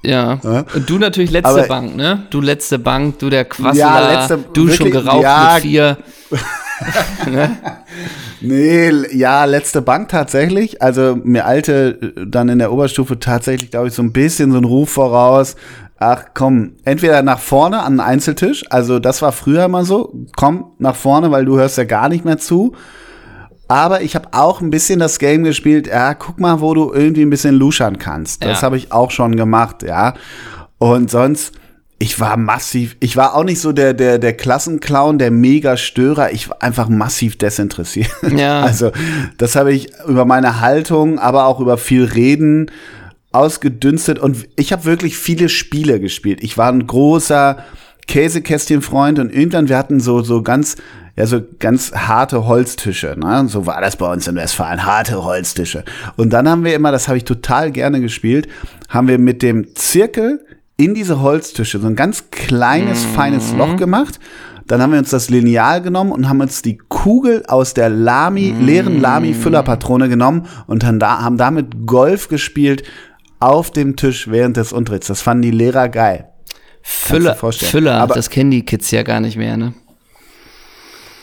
[0.02, 0.38] Ja.
[0.74, 2.26] Und du natürlich letzte Aber- Bank, ne?
[2.30, 5.50] Du letzte Bank, du der Quassler, Ja, letzte- du schon wirklich, geraucht ja.
[5.54, 5.96] mit vier.
[8.42, 10.82] Nee, l- ja, letzte Bank tatsächlich.
[10.82, 14.58] Also mir alte äh, dann in der Oberstufe tatsächlich, glaube ich, so ein bisschen so
[14.58, 15.56] ein Ruf voraus.
[15.98, 20.72] Ach komm, entweder nach vorne an einen Einzeltisch, also das war früher mal so, komm
[20.78, 22.74] nach vorne, weil du hörst ja gar nicht mehr zu.
[23.68, 27.22] Aber ich habe auch ein bisschen das Game gespielt, ja, guck mal, wo du irgendwie
[27.22, 28.44] ein bisschen luschern kannst.
[28.44, 28.62] Das Ja.
[28.66, 30.14] habe ich auch schon gemacht, ja.
[30.78, 31.52] Und sonst,
[31.98, 36.48] ich war massiv, ich war auch nicht so der, der, der Klassenclown, der Mega-Störer, ich
[36.48, 38.10] war einfach massiv desinteressiert.
[38.36, 38.62] Ja.
[38.66, 38.92] Also,
[39.38, 42.70] das habe ich über meine Haltung, aber auch über viel Reden
[43.32, 46.38] ausgedünstet und ich habe wirklich viele Spiele gespielt.
[46.42, 47.58] Ich war ein großer
[48.06, 50.76] Käsekästchenfreund und irgendwann, wir hatten so, so ganz,
[51.16, 53.46] ja, so ganz harte Holztische, ne?
[53.48, 55.84] So war das bei uns in Westfalen, harte Holztische.
[56.16, 58.48] Und dann haben wir immer, das habe ich total gerne gespielt,
[58.88, 60.44] haben wir mit dem Zirkel
[60.76, 64.20] in diese Holztische so ein ganz kleines, feines Loch gemacht.
[64.66, 68.52] Dann haben wir uns das Lineal genommen und haben uns die Kugel aus der Lamy,
[68.60, 72.82] leeren Lamy-Füllerpatrone genommen und dann da, haben damit Golf gespielt
[73.38, 75.06] auf dem Tisch während des Unterrichts.
[75.06, 76.28] Das fanden die Lehrer geil.
[76.88, 77.34] Füller.
[77.34, 79.74] Füller, Aber- das kennen die Kids ja gar nicht mehr, ne?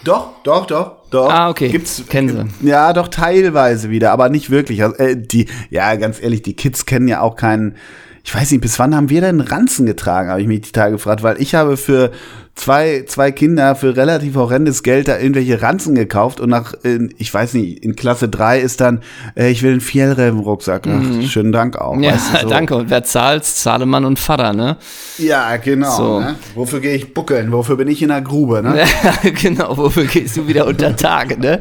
[0.03, 1.29] Doch, doch, doch, doch.
[1.31, 1.69] Ah, okay.
[1.69, 2.67] Gibt's, Kennen Sie.
[2.67, 4.83] Ja, doch teilweise wieder, aber nicht wirklich.
[4.83, 7.77] Also, äh, die, ja, ganz ehrlich, die Kids kennen ja auch keinen.
[8.25, 10.93] Ich weiß nicht, bis wann haben wir denn Ranzen getragen, habe ich mich die Tage
[10.93, 12.11] gefragt, weil ich habe für
[12.55, 17.33] zwei, zwei Kinder für relativ horrendes Geld da irgendwelche Ranzen gekauft und nach, in, ich
[17.33, 19.01] weiß nicht, in Klasse drei ist dann,
[19.35, 20.85] äh, ich will einen Fjellreven-Rucksack.
[20.85, 21.23] Mhm.
[21.23, 21.97] Schönen Dank auch.
[21.99, 22.49] Ja, weißt du, so.
[22.49, 22.75] danke.
[22.75, 24.77] Und wer zahlt, zahle Mann und Vater, ne?
[25.17, 25.97] Ja, genau.
[25.97, 26.19] So.
[26.19, 26.35] Ne?
[26.53, 27.51] Wofür gehe ich buckeln?
[27.51, 28.77] Wofür bin ich in der Grube, ne?
[28.77, 29.75] Ja, genau.
[29.75, 31.59] Wofür gehst du wieder unter Tage, ne?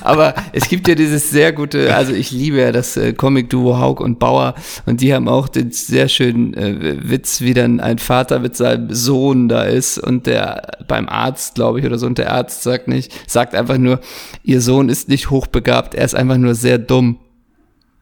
[0.00, 4.02] Aber es gibt ja dieses sehr gute, also ich liebe ja das äh, Comic-Duo Haug
[4.02, 8.40] und Bauer und die haben auch den sehr schönen äh, Witz, wie dann ein Vater
[8.40, 12.32] mit seinem Sohn da ist und der beim Arzt, glaube ich, oder so, und der
[12.32, 14.00] Arzt sagt nicht, sagt einfach nur,
[14.42, 17.18] ihr Sohn ist nicht hochbegabt, er ist einfach nur sehr dumm.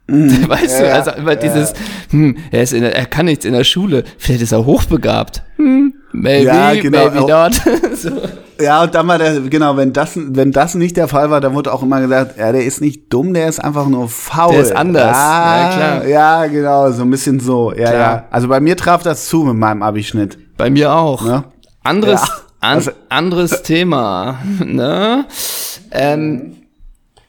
[0.09, 1.37] Mm, weißt ja, du, also immer ja.
[1.37, 1.75] dieses,
[2.11, 5.43] hm, er, ist in der, er kann nichts in der Schule, vielleicht ist er hochbegabt.
[5.57, 7.11] Hm, maybe, ja, genau.
[7.11, 7.55] maybe not.
[7.97, 8.11] so.
[8.61, 11.55] Ja, und dann war der, genau, wenn das, wenn das nicht der Fall war, dann
[11.55, 14.53] wurde auch immer gesagt, ja, der ist nicht dumm, der ist einfach nur faul.
[14.53, 15.17] Der ist anders.
[15.17, 16.07] Ja, ja klar.
[16.07, 17.73] Ja, genau, so ein bisschen so.
[17.73, 17.95] Ja, klar.
[17.95, 18.25] ja.
[18.31, 20.39] Also bei mir traf das zu mit meinem Abischnitt.
[20.57, 21.25] Bei mir auch.
[21.25, 21.45] Ne?
[21.83, 24.39] Anderes, ja, also, an, anderes Thema.
[24.65, 25.27] Ne?
[25.91, 26.57] Ähm,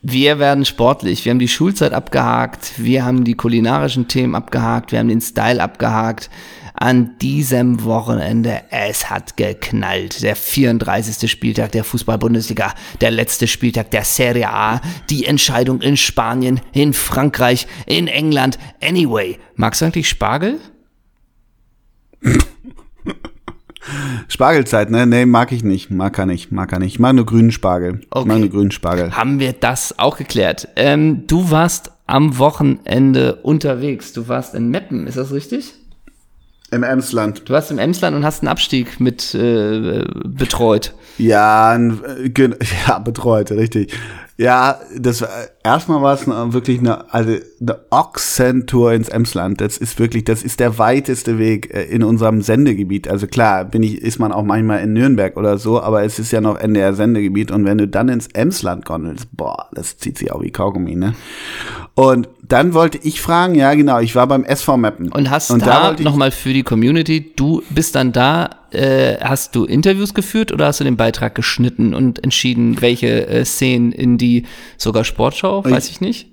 [0.02, 1.24] wir werden sportlich.
[1.24, 2.74] Wir haben die Schulzeit abgehakt.
[2.78, 4.92] Wir haben die kulinarischen Themen abgehakt.
[4.92, 6.30] Wir haben den Style abgehakt.
[6.76, 10.22] An diesem Wochenende, es hat geknallt.
[10.22, 11.32] Der 34.
[11.32, 17.68] Spieltag der Fußball-Bundesliga, der letzte Spieltag der Serie A, die Entscheidung in Spanien, in Frankreich,
[17.86, 18.58] in England.
[18.82, 20.60] Anyway, magst du eigentlich Spargel?
[24.28, 25.06] Spargelzeit, ne?
[25.06, 25.91] Nee, mag ich nicht.
[25.91, 26.93] Mag er nicht, mag er nicht.
[26.93, 28.02] Ich mag nur grünen Spargel.
[28.10, 28.22] Okay.
[28.22, 29.15] Ich mag nur grünen Spargel.
[29.15, 30.67] Haben wir das auch geklärt.
[30.76, 34.13] Ähm, du warst am Wochenende unterwegs.
[34.13, 35.74] Du warst in Meppen, ist das richtig?
[36.72, 37.48] Im Emsland.
[37.48, 40.93] Du warst im Emsland und hast einen Abstieg mit äh, betreut.
[41.17, 42.32] Ja, äh,
[42.88, 43.93] ja, betreut, richtig.
[44.38, 45.30] Ja, das war,
[45.63, 49.62] erstmal war es wirklich eine, also eine Ochsentour ins Emsland.
[49.62, 53.08] Das ist wirklich, das ist der weiteste Weg äh, in unserem Sendegebiet.
[53.08, 56.32] Also klar, bin ich, ist man auch manchmal in Nürnberg oder so, aber es ist
[56.32, 60.32] ja noch NDR Sendegebiet und wenn du dann ins Emsland gondelst, boah, das zieht sich
[60.32, 61.15] auch wie Kaugummi, ne?
[61.95, 65.12] Und dann wollte ich fragen, ja genau, ich war beim SV Mappen.
[65.12, 69.56] Und hast und da, da nochmal für die Community, du bist dann da, äh, hast
[69.56, 74.17] du Interviews geführt oder hast du den Beitrag geschnitten und entschieden, welche äh, Szenen in
[74.17, 74.45] die
[74.78, 76.33] sogar Sportschau, weiß ich nicht?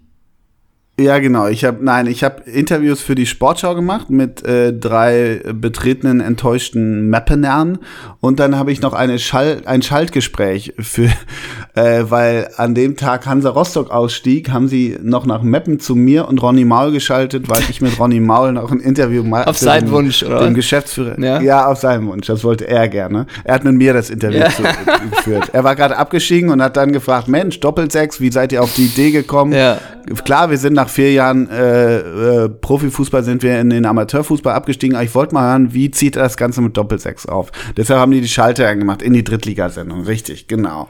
[1.01, 1.47] Ja, genau.
[1.47, 7.09] Ich habe nein, ich habe Interviews für die Sportschau gemacht mit äh, drei betretenen, enttäuschten
[7.09, 7.79] Mappenern
[8.21, 11.09] und dann habe ich noch eine Schall, ein Schaltgespräch für,
[11.75, 16.29] äh, weil an dem Tag Hansa Rostock ausstieg, haben sie noch nach Meppen zu mir
[16.29, 19.47] und Ronny Maul geschaltet, weil ich mit Ronny Maul noch ein Interview mache.
[19.47, 20.45] Auf seinen Wunsch, oder?
[20.45, 21.19] Dem Geschäftsführer.
[21.19, 21.41] Ja?
[21.41, 22.27] ja, auf seinen Wunsch.
[22.27, 23.27] Das wollte er gerne.
[23.45, 24.51] Er hat mit mir das Interview ja.
[24.51, 24.63] zu,
[25.11, 25.49] geführt.
[25.55, 28.85] Er war gerade abgestiegen und hat dann gefragt, Mensch, Doppelsechs, wie seid ihr auf die
[28.85, 29.53] Idee gekommen?
[29.53, 29.79] Ja.
[30.25, 34.97] Klar, wir sind nach vier Jahren äh, äh, Profifußball sind wir in den Amateurfußball abgestiegen.
[34.97, 37.51] Aber ich wollte mal hören, wie zieht er das Ganze mit Doppelsechs auf?
[37.77, 40.03] Deshalb haben die die Schalter angemacht in die Drittligasendung.
[40.03, 40.89] Richtig, genau.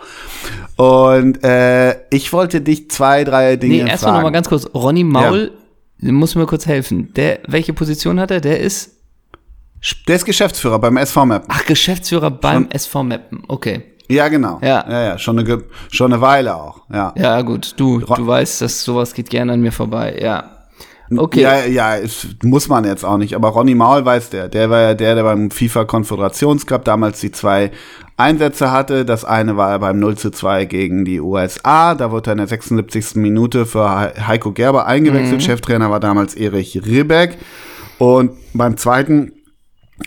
[0.76, 4.68] Und äh, ich wollte dich zwei, drei Dinge nee, erstmal nochmal ganz kurz.
[4.74, 5.52] Ronny Maul,
[6.00, 6.12] ja.
[6.12, 7.12] muss mir kurz helfen.
[7.14, 8.40] Der, welche Position hat er?
[8.40, 8.96] Der ist
[10.06, 11.48] der ist Geschäftsführer beim SV Mappen.
[11.50, 12.70] Ach, Geschäftsführer beim Schon?
[12.72, 13.82] SV Mappen, okay.
[14.10, 14.58] Ja, genau.
[14.62, 15.18] Ja, ja, ja.
[15.18, 16.82] Schon, eine, schon eine Weile auch.
[16.92, 17.74] Ja, ja gut.
[17.76, 20.18] Du, du weißt, dass sowas geht gerne an mir vorbei.
[20.20, 20.56] Ja.
[21.16, 21.40] Okay.
[21.40, 21.96] Ja, ja,
[22.44, 23.34] muss man jetzt auch nicht.
[23.34, 24.48] Aber Ronny Maul weiß der.
[24.48, 27.72] Der war ja der, der beim FIFA Konföderationscup damals die zwei
[28.16, 29.04] Einsätze hatte.
[29.04, 31.94] Das eine war beim 0 zu 2 gegen die USA.
[31.94, 33.16] Da wurde er in der 76.
[33.16, 35.40] Minute für Heiko Gerber eingewechselt.
[35.40, 35.44] Mhm.
[35.44, 37.38] Cheftrainer war damals Erich Ribbeck.
[37.98, 39.32] Und beim zweiten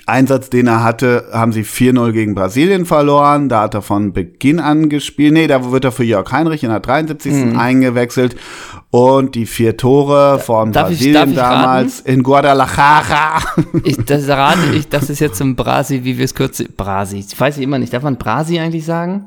[0.05, 3.49] Einsatz, den er hatte, haben sie 4-0 gegen Brasilien verloren.
[3.49, 5.33] Da hat er von Beginn an gespielt.
[5.33, 7.33] Nee, da wird er für Jörg Heinrich in der 73.
[7.33, 7.59] Mhm.
[7.59, 8.35] eingewechselt.
[8.91, 13.41] Und die vier Tore von darf Brasilien ich, damals in Guadalajara.
[13.83, 16.67] Ich, das rate ich, das ist jetzt ein Brasi, wie wir es kürzen.
[16.77, 17.19] Brasi.
[17.19, 17.93] Ich weiß ich immer nicht.
[17.93, 19.25] Darf man Brasi eigentlich sagen?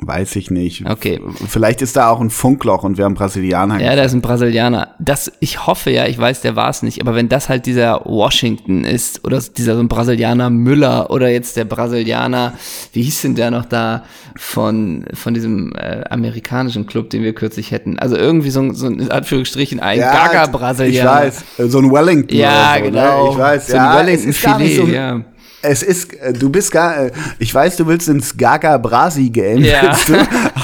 [0.00, 0.84] Weiß ich nicht.
[0.90, 1.20] Okay.
[1.46, 3.80] Vielleicht ist da auch ein Funkloch und wir haben Brasilianer.
[3.80, 4.88] Ja, da ist ein Brasilianer.
[4.98, 8.04] Das, ich hoffe ja, ich weiß, der war es nicht, aber wenn das halt dieser
[8.04, 12.54] Washington ist oder dieser so ein Brasilianer Müller oder jetzt der Brasilianer,
[12.92, 14.02] wie hieß denn der noch da
[14.36, 17.96] von, von diesem äh, amerikanischen Club, den wir kürzlich hätten?
[17.96, 21.26] Also irgendwie so, so in Anführungsstrichen ein ja, Gaga-Brasilianer.
[21.28, 22.36] Ich weiß, so ein Wellington.
[22.36, 22.90] Ja, so, ne?
[22.90, 23.30] genau.
[23.30, 25.20] Ich weiß, so ja, ein Wellington-Filet, so, ja
[25.64, 29.64] es ist, äh, du bist gar, äh, ich weiß, du willst ins Gaga Brasi Game,
[29.64, 29.96] ja.
[30.06, 30.14] du,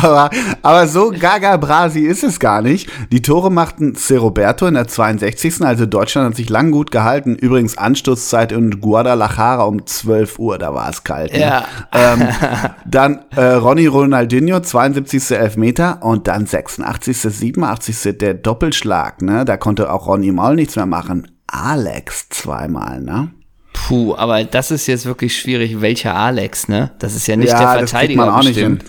[0.02, 0.30] aber,
[0.62, 2.90] aber so Gaga Brasi ist es gar nicht.
[3.10, 4.16] Die Tore machten C.
[4.16, 5.62] Roberto in der 62.
[5.62, 7.34] Also Deutschland hat sich lang gut gehalten.
[7.34, 11.32] Übrigens Anstoßzeit in Guadalajara um 12 Uhr, da war es kalt.
[11.32, 11.40] Ne?
[11.40, 11.64] Ja.
[11.92, 12.28] Ähm,
[12.86, 15.30] dann äh, Ronny Ronaldinho, 72.
[15.30, 18.18] Elfmeter und dann 86., 87.
[18.18, 19.22] der Doppelschlag.
[19.22, 19.44] Ne?
[19.44, 21.26] Da konnte auch Ronny Maul nichts mehr machen.
[21.46, 23.30] Alex zweimal, ne?
[23.72, 26.92] Puh, aber das ist jetzt wirklich schwierig, welcher Alex, ne?
[26.98, 28.84] Das ist ja nicht Ja, der das Verteidiger man auch nicht bestimmt,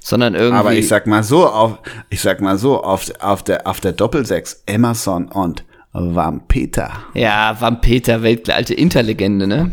[0.00, 0.58] sondern irgendwie.
[0.58, 1.78] Aber ich sag mal so, auf,
[2.10, 6.90] ich sag mal so, auf, auf der, auf der Doppelsechs Emerson und Vampeta.
[7.14, 9.72] ja, Vampeter, Welt, alte Interlegende, ne?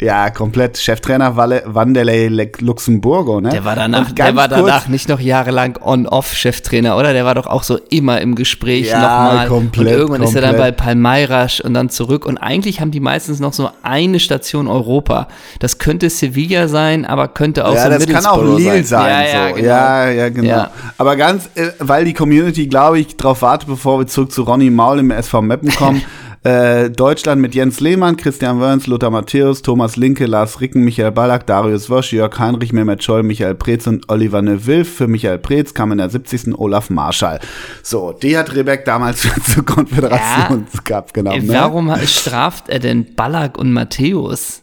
[0.00, 0.78] Ja, komplett.
[0.78, 3.50] Cheftrainer Wanderlei Le- Luxemburgo, ne?
[3.50, 7.12] Der war danach, der war danach nicht noch jahrelang on-off-Cheftrainer, oder?
[7.12, 9.46] Der war doch auch so immer im Gespräch Ja, nochmal.
[9.48, 10.76] komplett, und irgendwann ist er dann bei komplett.
[10.78, 12.24] Palmeiras und dann zurück.
[12.26, 15.28] Und eigentlich haben die meistens noch so eine Station Europa.
[15.58, 19.06] Das könnte Sevilla sein, aber könnte auch Ja, so das kann auch Lille sein.
[19.10, 19.54] Ja, ja, so.
[19.56, 19.68] genau.
[19.68, 20.48] ja, ja, genau.
[20.48, 20.70] Ja.
[20.98, 24.70] Aber ganz, äh, weil die Community, glaube ich, darauf wartet, bevor wir zurück zu Ronny
[24.70, 26.02] Maul im SV Meppen kommen.
[26.42, 31.46] äh, Deutschland mit Jens Lehmann, Christian Wörns, Lothar Matthäus, Thomas Linke, Lars Ricken, Michael Ballack,
[31.46, 34.84] Darius Wosch, Jörg Heinrich, Mehmet Scholl, Michael Preetz und Oliver Neuville.
[34.84, 36.58] Für Michael Preetz kam in der 70.
[36.58, 37.40] Olaf Marschall.
[37.82, 41.46] So, die hat Rebeck damals zur Konföderationscup genommen.
[41.46, 41.52] Ne?
[41.52, 44.62] Warum straft er denn Ballack und Matthäus?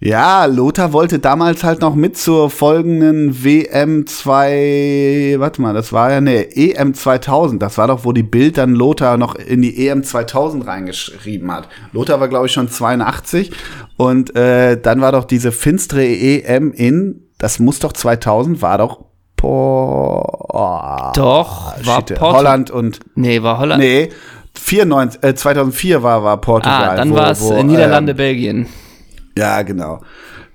[0.00, 6.10] Ja, Lothar wollte damals halt noch mit zur folgenden WM 2, warte mal, das war
[6.10, 9.88] ja, nee, EM 2000, das war doch, wo die Bild dann Lothar noch in die
[9.88, 11.68] EM 2000 reingeschrieben hat.
[11.92, 13.50] Lothar war, glaube ich, schon 82
[13.96, 19.04] und äh, dann war doch diese finstere EM in, das muss doch 2000, war doch
[19.36, 23.80] Por Doch, war Shit, Porto- Holland und, Nee, war Holland.
[23.82, 24.10] nee,
[24.54, 26.90] 94, äh, 2004 war, war Portugal.
[26.90, 28.66] ah, dann war es äh, Niederlande, ähm, Belgien.
[29.36, 30.00] Ja, genau.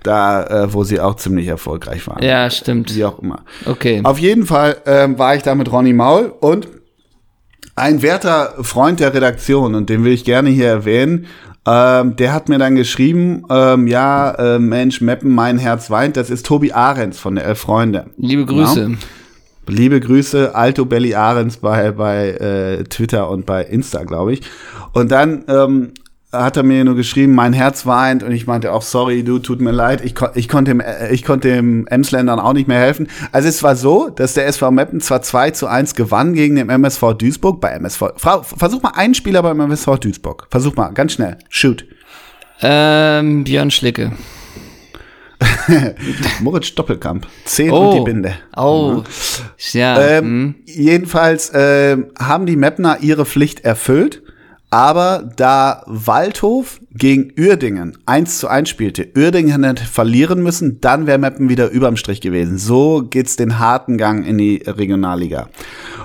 [0.04, 2.24] Da, äh, wo sie auch ziemlich erfolgreich waren.
[2.24, 2.96] Ja, stimmt.
[2.96, 3.44] Wie auch immer.
[3.66, 4.00] Okay.
[4.04, 6.70] Auf jeden Fall ähm, war ich da mit Ronny Maul und
[7.76, 11.28] ein werter Freund der Redaktion, und den will ich gerne hier erwähnen,
[11.66, 16.30] ähm, der hat mir dann geschrieben, ähm, ja, äh, Mensch, Meppen, mein Herz weint, das
[16.30, 18.08] ist Tobi Ahrens von der Elf Freunde.
[18.18, 18.86] Liebe Grüße.
[18.86, 18.98] Genau.
[19.68, 24.42] Liebe Grüße, Alto Belly Ahrens bei, bei äh, Twitter und bei Insta, glaube ich.
[24.94, 25.92] Und dann ähm,
[26.32, 29.62] hat er mir nur geschrieben, mein Herz weint und ich meinte auch, sorry, du, tut
[29.62, 32.80] mir leid, ich, kon ich, konnte, dem, äh, ich konnte dem Emsländern auch nicht mehr
[32.80, 33.08] helfen.
[33.32, 36.70] Also es war so, dass der SV Meppen zwar 2 zu 1 gewann gegen den
[36.70, 41.14] MSV Duisburg, bei MSV, Frau, versuch mal einen Spieler beim MSV Duisburg, versuch mal, ganz
[41.14, 41.86] schnell, shoot.
[42.62, 44.12] Ähm, Björn Schlicke.
[46.42, 47.90] Moritz Doppelkamp, 10 Oh.
[47.90, 48.34] und die Binde.
[48.56, 49.04] Oh.
[49.72, 50.00] Ja.
[50.02, 50.56] Ähm, hm.
[50.66, 54.22] Jedenfalls äh, haben die Mapner ihre Pflicht erfüllt,
[54.72, 61.18] aber da Waldhof gegen Uerdingen 1 zu 1 spielte, Uerdingen hätte verlieren müssen, dann wäre
[61.18, 62.60] Meppen wieder überm Strich gewesen.
[62.60, 65.50] So geht's den harten Gang in die Regionalliga.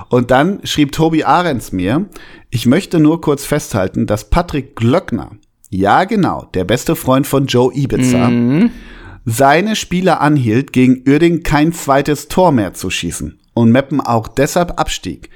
[0.09, 2.07] Und dann schrieb Tobi Ahrens mir,
[2.49, 5.33] ich möchte nur kurz festhalten, dass Patrick Glöckner,
[5.69, 8.31] ja genau, der beste Freund von Joe Ibiza,
[9.27, 14.81] seine Spieler anhielt, gegen Uerdingen kein zweites Tor mehr zu schießen und Meppen auch deshalb
[14.81, 15.29] abstieg.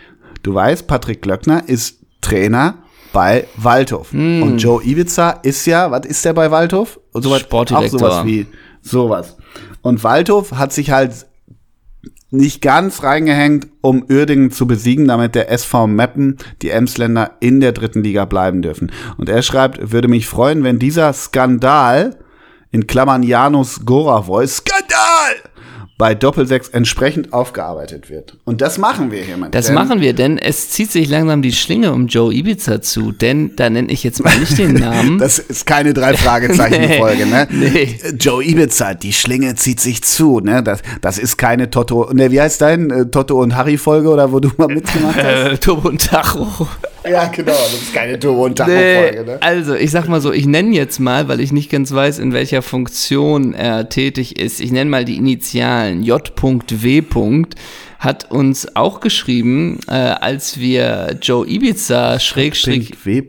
[0.42, 4.12] Du weißt, Patrick Glöckner ist Trainer bei Waldhof.
[4.42, 7.00] Und Joe Ibiza ist ja, was ist der bei Waldhof?
[7.12, 7.98] Und sowas, auch Sportdirektor.
[7.98, 8.46] sowas wie
[8.82, 9.36] sowas.
[9.82, 11.26] Und Waldhof hat sich halt
[12.30, 17.72] nicht ganz reingehängt, um Uerdingen zu besiegen, damit der SV Meppen, die Emsländer, in der
[17.72, 18.92] dritten Liga bleiben dürfen.
[19.16, 22.18] Und er schreibt, würde mich freuen, wenn dieser Skandal,
[22.70, 25.36] in Klammern Janus Goravoy, Skandal,
[25.98, 28.36] bei Doppelsechs entsprechend aufgearbeitet wird.
[28.44, 31.42] Und das machen wir hier, mein Das Denn- machen wir, denn es zieht sich langsam
[31.42, 35.18] die Schlinge um Joe Ibiza zu, denn da nenne ich jetzt mal nicht den Namen.
[35.18, 37.48] Das ist keine drei Fragezeichen Nee, Folge, ne?
[37.50, 37.98] nee.
[38.18, 40.62] Joe Ibiza, die Schlinge zieht sich zu, ne?
[40.62, 44.30] Das, das ist keine Toto, ne, wie heißt dein äh, Toto und Harry Folge oder
[44.30, 45.24] wo du mal mitgemacht hast?
[45.24, 46.46] äh, Turbo und Tacho.
[47.08, 49.38] Ja, genau, das ist keine Turbo und Tacho Nee, Folge, ne?
[49.40, 52.32] Also, ich sag mal so, ich nenne jetzt mal, weil ich nicht ganz weiß, in
[52.32, 54.60] welcher Funktion er tätig ist.
[54.60, 56.02] Ich nenne mal die Initialen.
[56.02, 57.02] J.W.
[57.98, 63.22] hat uns auch geschrieben, äh, als wir Joe Ibiza Schrägstrich W.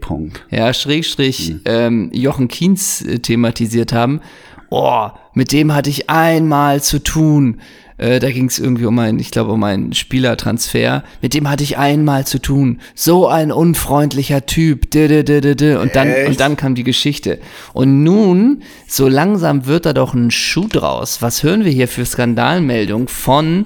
[0.52, 4.22] Ja, Schrägstrich ähm, Jochen Kienz äh, thematisiert haben.
[4.70, 7.60] Oh, mit dem hatte ich einmal zu tun.
[8.00, 11.04] Äh, da ging es irgendwie um einen, ich glaube, um einen Spielertransfer.
[11.22, 12.80] Mit dem hatte ich einmal zu tun.
[12.96, 14.86] So ein unfreundlicher Typ.
[14.96, 16.30] Und dann, Echt?
[16.30, 17.40] und dann kam die Geschichte.
[17.74, 21.22] Und nun, so langsam wird da doch ein Schuh draus.
[21.22, 23.65] Was hören wir hier für Skandalmeldung von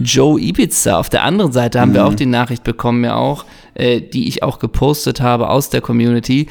[0.00, 0.98] Joe Ibiza.
[0.98, 3.44] Auf der anderen Seite haben wir auch die Nachricht bekommen, ja auch,
[3.74, 6.48] äh, die ich auch gepostet habe aus der Community,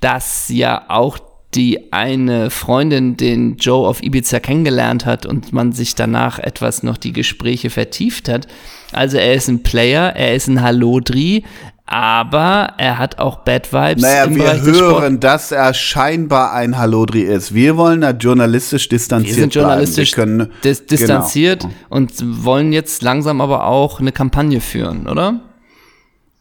[0.00, 1.18] dass ja auch
[1.54, 6.96] die eine Freundin den Joe auf Ibiza kennengelernt hat und man sich danach etwas noch
[6.96, 8.46] die Gespräche vertieft hat.
[8.92, 11.44] Also er ist ein Player, er ist ein Hallodri,
[11.86, 14.02] aber er hat auch Bad Vibes.
[14.02, 17.52] Naja, im wir Bereich des hören, dass er scheinbar ein Hallodri ist.
[17.52, 20.38] Wir wollen da journalistisch distanziert Wir sind journalistisch bleiben.
[20.38, 21.74] Wir können, dis distanziert Genau.
[21.88, 22.12] und
[22.44, 25.40] wollen jetzt langsam aber auch eine Kampagne führen, oder?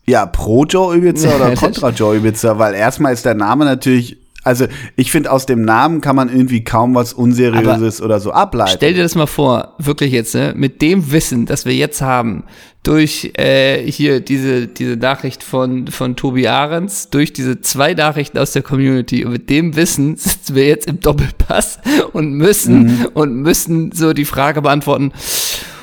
[0.06, 4.66] Ja, pro Joe Ibiza oder contra Joe Ibiza, weil erstmal ist der Name natürlich, also
[4.96, 8.72] ich finde, aus dem Namen kann man irgendwie kaum was Unseriöses oder so ableiten.
[8.76, 12.44] Stell dir das mal vor, wirklich jetzt, ne, mit dem Wissen, das wir jetzt haben,
[12.84, 18.54] durch äh, hier diese, diese Nachricht von, von Tobi Ahrens, durch diese zwei Nachrichten aus
[18.54, 21.80] der Community und mit dem Wissen sitzen wir jetzt im Doppelpass
[22.14, 23.08] und müssen Mhm.
[23.14, 25.12] und müssen so die Frage beantworten,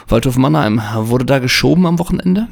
[0.09, 2.49] Waldhof Mannheim, wurde da geschoben am Wochenende?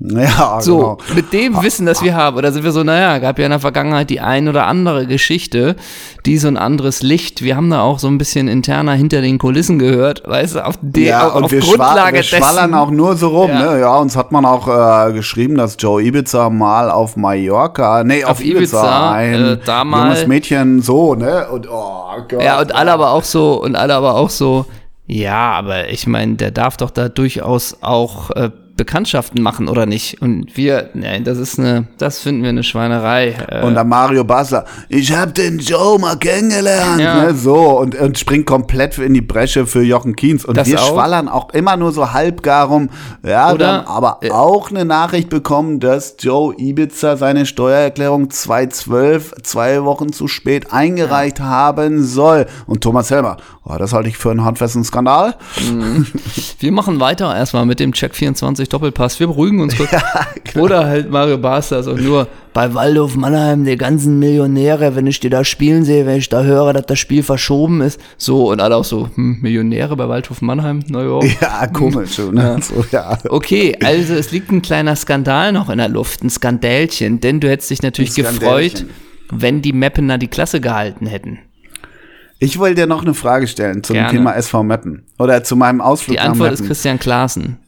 [0.20, 0.98] ja, So, genau.
[1.16, 3.58] mit dem Wissen, das wir haben, oder sind wir so, naja, gab ja in der
[3.58, 5.74] Vergangenheit die ein oder andere Geschichte,
[6.24, 9.38] die so ein anderes Licht, wir haben da auch so ein bisschen interner hinter den
[9.38, 12.74] Kulissen gehört, weißt du, auf, de, Ja, auf, und auf wir, schwa Grundlage wir schwallern
[12.74, 13.72] auch nur so rum, Ja.
[13.74, 13.80] ne?
[13.80, 14.68] Ja, uns hat man auch
[15.08, 19.98] äh, geschrieben, dass Joe Ibiza mal auf Mallorca, nee, auf, Auf Ibiza, Ibiza, ein äh,
[19.98, 21.48] junges Mädchen so, ne?
[21.50, 22.40] Und oh Gott.
[22.42, 24.66] Ja, und alle aber auch so, und alle aber auch so,
[25.10, 30.22] ja, aber ich meine, der darf doch da durchaus auch äh, Bekanntschaften machen, oder nicht?
[30.22, 33.36] Und wir, nein, das ist eine, das finden wir eine Schweinerei.
[33.48, 37.24] Äh, Und dann Mario Basler, ich hab den Joe mal kennengelernt, Ja.
[37.24, 40.46] ne, so, und, und springt komplett in die Bresche für Jochen Kienz.
[40.46, 40.88] Und Das wir auch.
[40.94, 42.88] schwallern auch immer nur so halbgar rum.
[43.22, 49.34] Ja, Oder, haben aber äh, auch eine Nachricht bekommen, dass Joe Ibiza seine Steuererklärung 2012,
[49.42, 52.46] zwei Wochen zu spät eingereicht haben soll.
[52.66, 55.34] Und Thomas Helmer, oh, das halte ich für einen handfesten Skandal.
[56.60, 59.18] Wir machen weiter erstmal mit dem Check 24 Doppelpass.
[59.20, 59.90] Wir beruhigen uns kurz.
[60.56, 65.30] Oder halt Mario Basler so nur bei Waldhof Mannheim, die ganzen Millionäre, wenn ich die
[65.30, 68.00] da spielen sehe, wenn ich da höre, dass das Spiel verschoben ist.
[68.16, 70.82] So, und alle auch so, hm, Millionäre bei Waldhof Mannheim?
[70.88, 71.20] Naja.
[71.40, 72.10] Ja, komisch.
[72.10, 72.58] so, Ne?
[72.60, 73.18] So, ja.
[73.28, 77.48] Okay, also es liegt ein kleiner Skandal noch in der Luft, ein Skandälchen, denn du
[77.48, 78.84] hättest dich natürlich gefreut,
[79.30, 81.38] wenn die Mappener die Klasse gehalten hätten.
[82.40, 84.10] Ich wollte dir noch eine Frage stellen zum Gerne.
[84.10, 85.04] Thema SV Meppen.
[85.18, 86.64] Oder zu meinem Ausflug Die Antwort ist.
[86.66, 87.58] Christian Klaassen.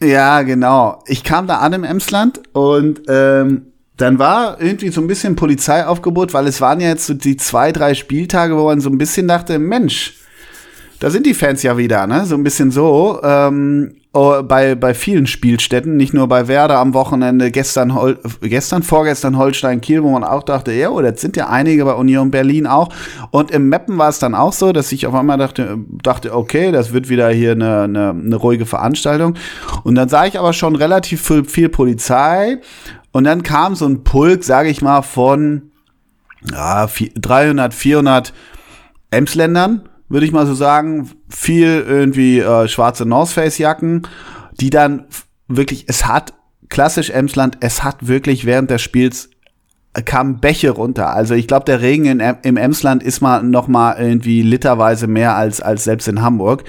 [0.00, 1.02] Ja, genau.
[1.06, 6.34] Ich kam da an im Emsland und ähm, dann war irgendwie so ein bisschen Polizeiaufgebot,
[6.34, 9.26] weil es waren ja jetzt so die zwei, drei Spieltage, wo man so ein bisschen
[9.26, 10.14] dachte, Mensch,
[11.00, 12.26] da sind die Fans ja wieder, ne?
[12.26, 13.20] So ein bisschen so.
[13.22, 18.82] Ähm, oh, bei, bei vielen Spielstätten, nicht nur bei Werder am Wochenende, gestern, Hol gestern,
[18.82, 22.30] vorgestern Holstein Kiel, wo man auch dachte, ja, oh, das sind ja einige bei Union
[22.30, 22.88] Berlin auch.
[23.30, 26.72] Und im Meppen war es dann auch so, dass ich auf einmal dachte, dachte okay,
[26.72, 29.34] das wird wieder hier eine, eine, eine ruhige Veranstaltung.
[29.84, 32.58] Und dann sah ich aber schon relativ viel, viel Polizei.
[33.12, 35.70] Und dann kam so ein Pulk, sage ich mal, von
[36.50, 38.32] ja, vi- 300, 400
[39.10, 41.10] Emsländern, würde ich mal so sagen.
[41.28, 44.06] Viel irgendwie äh, schwarze North Face Jacken,
[44.60, 45.06] die dann
[45.48, 46.34] wirklich, es hat,
[46.68, 49.30] klassisch Emsland, es hat wirklich während des Spiels
[49.94, 51.10] äh, kamen Bäche runter.
[51.10, 55.36] Also ich glaube, der Regen in, im Emsland ist mal noch mal irgendwie literweise mehr
[55.36, 56.64] als, als selbst in Hamburg.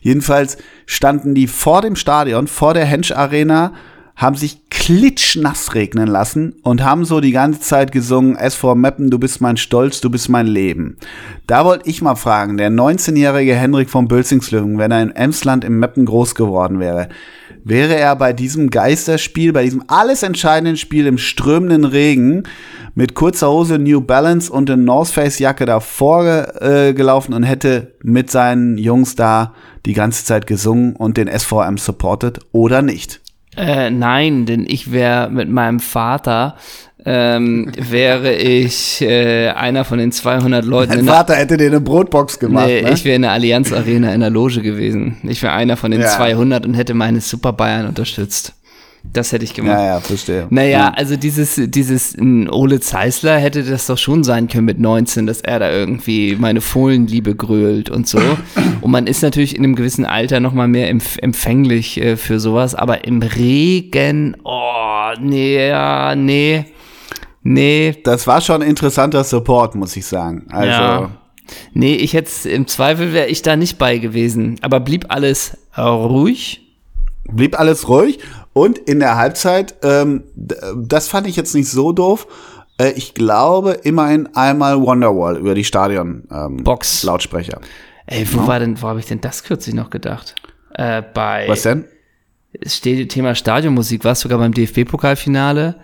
[0.00, 3.72] Jedenfalls standen die vor dem Stadion, vor der Hensch Arena,
[4.20, 9.18] haben sich klitschnass regnen lassen und haben so die ganze Zeit gesungen, SV Meppen, du
[9.18, 10.98] bist mein Stolz, du bist mein Leben.
[11.46, 15.78] Da wollte ich mal fragen, der 19-jährige Henrik von Bölzingslöwen, wenn er in Emsland im
[15.78, 17.08] Meppen groß geworden wäre,
[17.64, 22.42] wäre er bei diesem Geisterspiel, bei diesem alles entscheidenden Spiel im strömenden Regen
[22.94, 27.94] mit kurzer Hose, New Balance und eine North Face Jacke davor äh, gelaufen und hätte
[28.02, 29.54] mit seinen Jungs da
[29.86, 33.22] die ganze Zeit gesungen und den SVM supported oder nicht?
[33.56, 36.56] Äh, nein, denn ich wäre mit meinem Vater,
[37.04, 41.66] ähm, wäre ich äh, einer von den 200 Leuten Dein in der, Vater hätte dir
[41.66, 42.92] eine Brotbox gemacht, nee, ne?
[42.92, 45.16] ich wäre in der Allianz Arena in der Loge gewesen.
[45.22, 46.08] Ich wäre einer von den Ja.
[46.08, 48.54] 200 und hätte meine Super Bayern unterstützt.
[49.02, 49.78] Das hätte ich gemacht.
[49.78, 50.46] Ja, ja, verstehe.
[50.50, 55.40] Naja, also dieses, dieses Ole Zeisler hätte das doch schon sein können mit 19, dass
[55.40, 58.20] er da irgendwie meine Fohlenliebe grölt und so.
[58.80, 62.40] Und man ist natürlich in einem gewissen Alter noch mal mehr empf empfänglich äh, für
[62.40, 65.72] sowas, aber im Regen, oh, nee,
[66.14, 66.64] nee,
[67.42, 70.46] nee, Das war schon interessanter Support, muss ich sagen.
[70.50, 71.10] Also, ja.
[71.74, 75.80] Nee, ich hätte im Zweifel wäre ich da nicht bei gewesen, aber blieb alles äh,
[75.80, 76.60] ruhig.
[77.30, 78.18] blieb alles ruhig.
[78.52, 80.24] Und in der Halbzeit, ähm,
[80.76, 82.26] das fand ich jetzt nicht so doof.
[82.78, 87.02] Äh, ich glaube immerhin einmal Wonderwall über die Stadion ähm, Box.
[87.02, 87.60] Lautsprecher.
[88.06, 90.34] Ey, wo war denn, wo habe ich denn das kürzlich noch gedacht?
[90.74, 91.84] Äh, bei Was denn?
[92.58, 95.76] es steht Thema Stadionmusik, war es sogar beim DFB-Pokalfinale,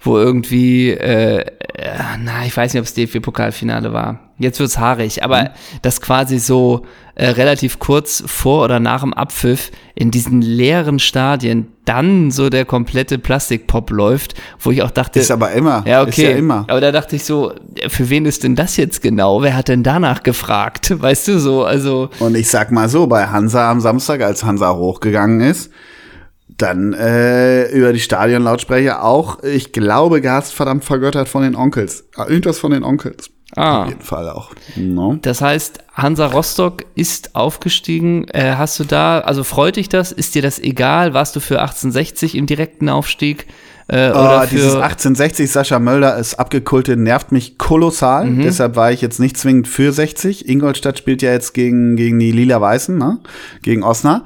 [0.00, 4.32] wo irgendwie äh, äh, na, ich weiß nicht, ob es DFB-Pokalfinale war.
[4.38, 5.48] Jetzt wird's haarig, aber mhm.
[5.82, 11.71] das quasi so äh, relativ kurz vor oder nach dem Abpfiff in diesen leeren Stadien
[11.84, 15.18] dann so der komplette Plastikpop läuft, wo ich auch dachte.
[15.18, 15.82] Ist aber immer.
[15.86, 16.30] Ja, okay.
[16.30, 16.64] Ja immer.
[16.68, 17.52] Aber da dachte ich so,
[17.88, 19.42] für wen ist denn das jetzt genau?
[19.42, 20.94] Wer hat denn danach gefragt?
[21.02, 22.10] Weißt du so, also.
[22.20, 25.70] Und ich sag mal so, bei Hansa am Samstag, als Hansa hochgegangen ist,
[26.48, 32.04] dann äh, über die Stadionlautsprecher auch, ich glaube, Gast verdammt vergöttert von den Onkels.
[32.14, 33.30] Ah, irgendwas von den Onkels.
[33.54, 33.82] Ah.
[33.82, 34.50] Auf jeden Fall auch.
[34.76, 35.18] No.
[35.20, 38.26] Das heißt, Hansa Rostock ist aufgestiegen.
[38.28, 40.10] Äh, hast du da, also freut dich das?
[40.12, 41.12] Ist dir das egal?
[41.12, 43.46] Warst du für 1860 im direkten Aufstieg?
[43.88, 48.26] Äh, oh, dieses 1860 Sascha Mölder ist abgekultet, nervt mich kolossal.
[48.26, 48.42] Mhm.
[48.42, 50.48] Deshalb war ich jetzt nicht zwingend für 60.
[50.48, 53.18] Ingolstadt spielt ja jetzt gegen, gegen die Lila-Weißen, ne?
[53.62, 54.22] gegen Osnabrück.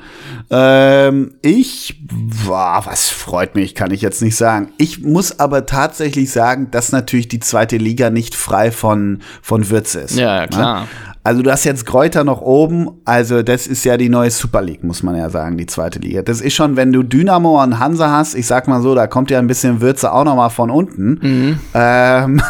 [0.50, 2.00] Ähm, ich,
[2.46, 4.72] boah, was freut mich, kann ich jetzt nicht sagen.
[4.78, 10.00] Ich muss aber tatsächlich sagen, dass natürlich die zweite Liga nicht frei von, von Würze
[10.00, 10.16] ist.
[10.16, 10.48] Ja, ne?
[10.48, 10.80] klar.
[10.82, 10.86] Ne?
[11.26, 14.84] Also du hast jetzt Kräuter noch oben, also das ist ja die neue Super League,
[14.84, 16.22] muss man ja sagen, die zweite Liga.
[16.22, 19.32] Das ist schon, wenn du Dynamo und Hansa hast, ich sag mal so, da kommt
[19.32, 21.18] ja ein bisschen Würze auch noch mal von unten.
[21.20, 21.60] Mhm.
[21.74, 22.42] Ähm,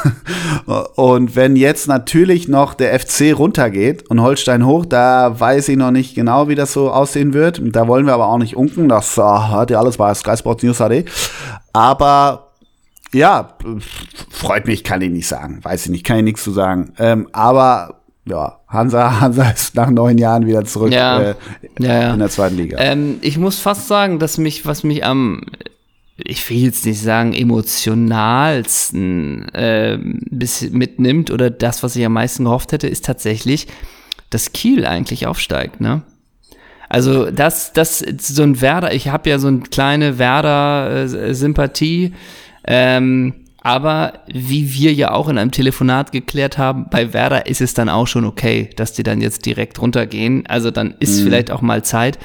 [0.96, 5.90] und wenn jetzt natürlich noch der FC runtergeht und Holstein hoch, da weiß ich noch
[5.90, 7.62] nicht genau, wie das so aussehen wird.
[7.74, 10.62] Da wollen wir aber auch nicht unken, das uh, hat ja alles bei Sky Sports
[10.62, 11.06] News HD.
[11.72, 12.52] Aber
[13.14, 13.56] ja,
[14.28, 15.60] freut mich, kann ich nicht sagen.
[15.62, 16.92] Weiß ich nicht, kann ich nichts zu sagen.
[16.98, 17.95] Ähm, aber
[18.26, 21.20] ja, Hansa, Hansa ist nach neun Jahren wieder zurück ja.
[21.20, 21.34] Äh,
[21.78, 22.14] ja, ja.
[22.14, 22.78] in der zweiten Liga.
[22.80, 25.42] Ähm, ich muss fast sagen, dass mich, was mich am,
[26.16, 32.72] ich will jetzt nicht sagen, emotionalsten äh, mitnimmt oder das, was ich am meisten gehofft
[32.72, 33.68] hätte, ist tatsächlich,
[34.30, 36.02] dass Kiel eigentlich aufsteigt, ne?
[36.88, 42.12] Also das, das so ein Werder, ich habe ja so eine kleine Werder-Sympathie.
[42.62, 47.60] Äh, ähm, aber wie wir ja auch in einem Telefonat geklärt haben, bei Werder ist
[47.60, 50.46] es dann auch schon okay, dass die dann jetzt direkt runtergehen.
[50.46, 51.24] Also dann ist mhm.
[51.24, 52.16] vielleicht auch mal Zeit.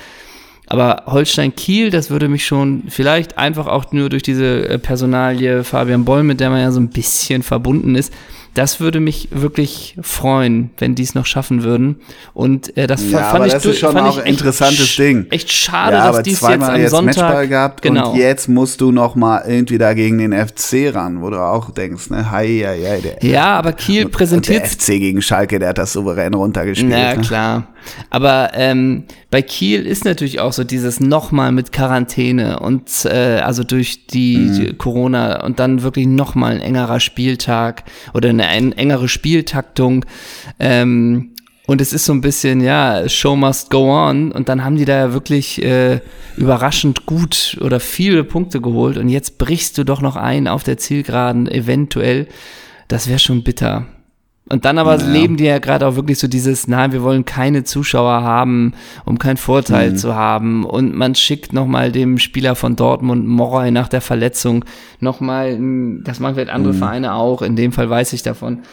[0.68, 5.64] Aber Holstein Kiel, das würde mich schon vielleicht einfach auch nur durch diese äh, Personalie
[5.64, 8.14] Fabian Boll, mit der man ja so ein bisschen verbunden ist,
[8.54, 11.97] das würde mich wirklich freuen, wenn die es noch schaffen würden.
[12.34, 15.28] Und äh, das ja, fand ich das ist schon auch ein interessantes Ding.
[15.30, 18.12] Echt schade, ja, dass die es jetzt am jetzt Sonntag Matchball gehabt genau.
[18.12, 21.72] und jetzt musst du noch mal irgendwie da gegen den FC ran, wo du auch
[21.72, 25.70] denkst, ne, hi, ja, ja, der, ja, aber Kiel präsentiert der FC gegen Schalke, der
[25.70, 26.91] hat das souverän runtergespielt.
[26.91, 27.22] Ja, ne?
[27.22, 27.68] klar.
[28.10, 33.63] Aber ähm, bei Kiel ist natürlich auch so dieses nochmal mit Quarantäne und äh, also
[33.63, 34.53] durch die, mhm.
[34.53, 40.05] die Corona und dann wirklich nochmal ein engerer Spieltag oder eine ein, engere Spieltaktung.
[40.59, 41.32] Ähm,
[41.65, 44.34] und es ist so ein bisschen, ja, Show must go on.
[44.34, 46.01] Und dann haben die da ja wirklich äh,
[46.36, 48.97] überraschend gut oder viele Punkte geholt.
[48.97, 52.27] Und jetzt brichst du doch noch ein auf der Zielgeraden, eventuell.
[52.89, 53.86] Das wäre schon bitter.
[54.52, 55.10] Und dann aber naja.
[55.10, 58.74] leben die ja gerade auch wirklich so dieses, nein, wir wollen keine Zuschauer haben,
[59.06, 59.95] um keinen Vorteil mhm.
[59.95, 60.66] zu haben.
[60.66, 64.66] Und man schickt nochmal dem Spieler von Dortmund, Morey, nach der Verletzung
[64.99, 65.58] nochmal,
[66.04, 66.80] das machen vielleicht andere mhm.
[66.80, 68.64] Vereine auch, in dem Fall weiß ich davon,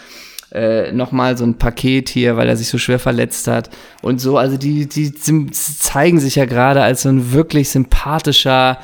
[0.50, 3.70] äh, nochmal so ein Paket hier, weil er sich so schwer verletzt hat.
[4.02, 5.12] Und so, also die, die
[5.52, 8.78] zeigen sich ja gerade als so ein wirklich sympathischer,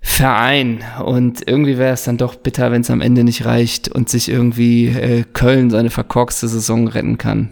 [0.00, 0.82] Verein.
[1.04, 4.28] Und irgendwie wäre es dann doch bitter, wenn es am Ende nicht reicht und sich
[4.28, 7.50] irgendwie äh, Köln seine verkorkste Saison retten kann.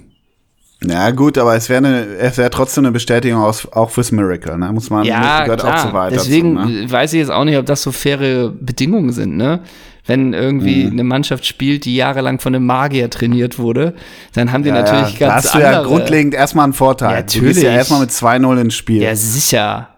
[0.85, 1.85] Ja, gut, aber es wäre
[2.21, 4.73] es wäre trotzdem eine Bestätigung aus, auch fürs Miracle, ne?
[4.73, 5.75] Muss man, ja, gehört klar.
[5.75, 6.15] auch so weiter.
[6.15, 6.91] Deswegen dazu, ne?
[6.91, 9.61] weiß ich jetzt auch nicht, ob das so faire Bedingungen sind, ne?
[10.07, 10.93] Wenn irgendwie mhm.
[10.93, 13.95] eine Mannschaft spielt, die jahrelang von einem Magier trainiert wurde,
[14.35, 15.29] dann haben die ja, natürlich ja.
[15.29, 17.11] ganz Da hast du ja grundlegend erstmal einen Vorteil.
[17.11, 17.41] Ja, natürlich.
[17.41, 19.03] Du bist ja erstmal mit 2-0 ins Spiel.
[19.03, 19.89] Ja, sicher.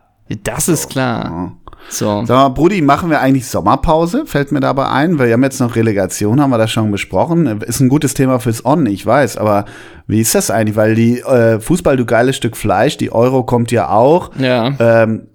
[0.43, 1.25] Das ist klar.
[1.25, 1.53] Ja.
[1.91, 2.25] So.
[2.25, 4.25] Sag mal, Brudi, machen wir eigentlich Sommerpause?
[4.25, 5.19] Fällt mir dabei ein.
[5.19, 7.61] Wir haben jetzt noch Relegation, haben wir das schon besprochen.
[7.63, 9.65] Ist ein gutes Thema fürs On, ich weiß, aber
[10.07, 10.77] wie ist das eigentlich?
[10.77, 14.31] Weil die äh, Fußball, du geiles Stück Fleisch, die Euro kommt ja auch.
[14.39, 14.73] Ja.
[14.79, 15.29] Ähm,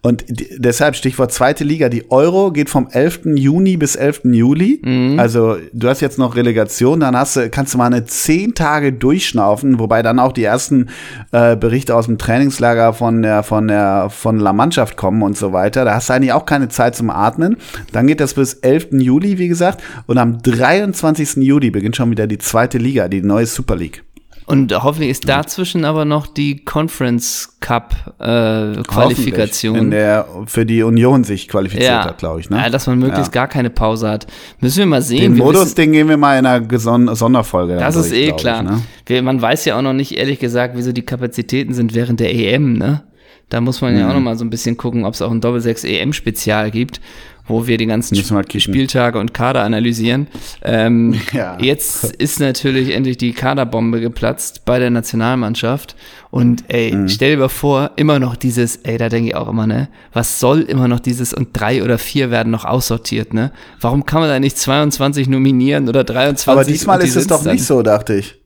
[0.00, 1.88] und deshalb Stichwort zweite Liga.
[1.88, 3.20] Die Euro geht vom 11.
[3.36, 4.22] Juni bis 11.
[4.24, 4.80] Juli.
[4.84, 5.18] Mhm.
[5.18, 8.92] Also du hast jetzt noch Relegation, dann hast du, kannst du mal eine zehn Tage
[8.92, 10.88] durchschnaufen, wobei dann auch die ersten
[11.32, 15.52] äh, Berichte aus dem Trainingslager von der, von der, von der Mannschaft kommen und so
[15.52, 15.84] weiter.
[15.84, 17.56] Da hast du eigentlich auch keine Zeit zum Atmen.
[17.92, 18.88] Dann geht das bis 11.
[18.92, 19.82] Juli, wie gesagt.
[20.06, 21.36] Und am 23.
[21.36, 24.02] Juli beginnt schon wieder die zweite Liga, die neue Super League.
[24.46, 29.76] Und hoffentlich ist dazwischen aber noch die Conference Cup äh, Qualifikation.
[29.76, 32.04] In der für die Union sich qualifiziert ja.
[32.04, 32.50] hat, glaube ich.
[32.50, 32.56] Ne?
[32.56, 33.40] Ja, dass man möglichst ja.
[33.42, 34.26] gar keine Pause hat.
[34.60, 35.34] Müssen wir mal sehen.
[35.34, 36.66] Den Modus, den gehen wir mal in einer
[37.14, 37.76] Sonderfolge.
[37.76, 38.80] Das ist eh klar.
[39.06, 39.22] Ich, ne?
[39.22, 42.74] Man weiß ja auch noch nicht, ehrlich gesagt, wieso die Kapazitäten sind während der EM,
[42.74, 43.04] ne?
[43.48, 45.42] Da muss man ja auch noch mal so ein bisschen gucken, ob es auch ein
[45.42, 47.02] Doppel-6 EM-Spezial gibt
[47.46, 50.28] wo wir die ganzen Spieltage und Kader analysieren.
[50.62, 51.58] Ähm, ja.
[51.60, 55.96] Jetzt ist natürlich endlich die Kaderbombe geplatzt bei der Nationalmannschaft.
[56.30, 57.08] Und ey, mhm.
[57.08, 60.40] stell dir mal vor, immer noch dieses, ey, da denke ich auch immer, ne, was
[60.40, 63.52] soll immer noch dieses und drei oder vier werden noch aussortiert, ne?
[63.80, 66.48] Warum kann man da nicht 22 nominieren oder 23?
[66.48, 68.40] Aber diesmal ist es doch nicht so, dachte ich.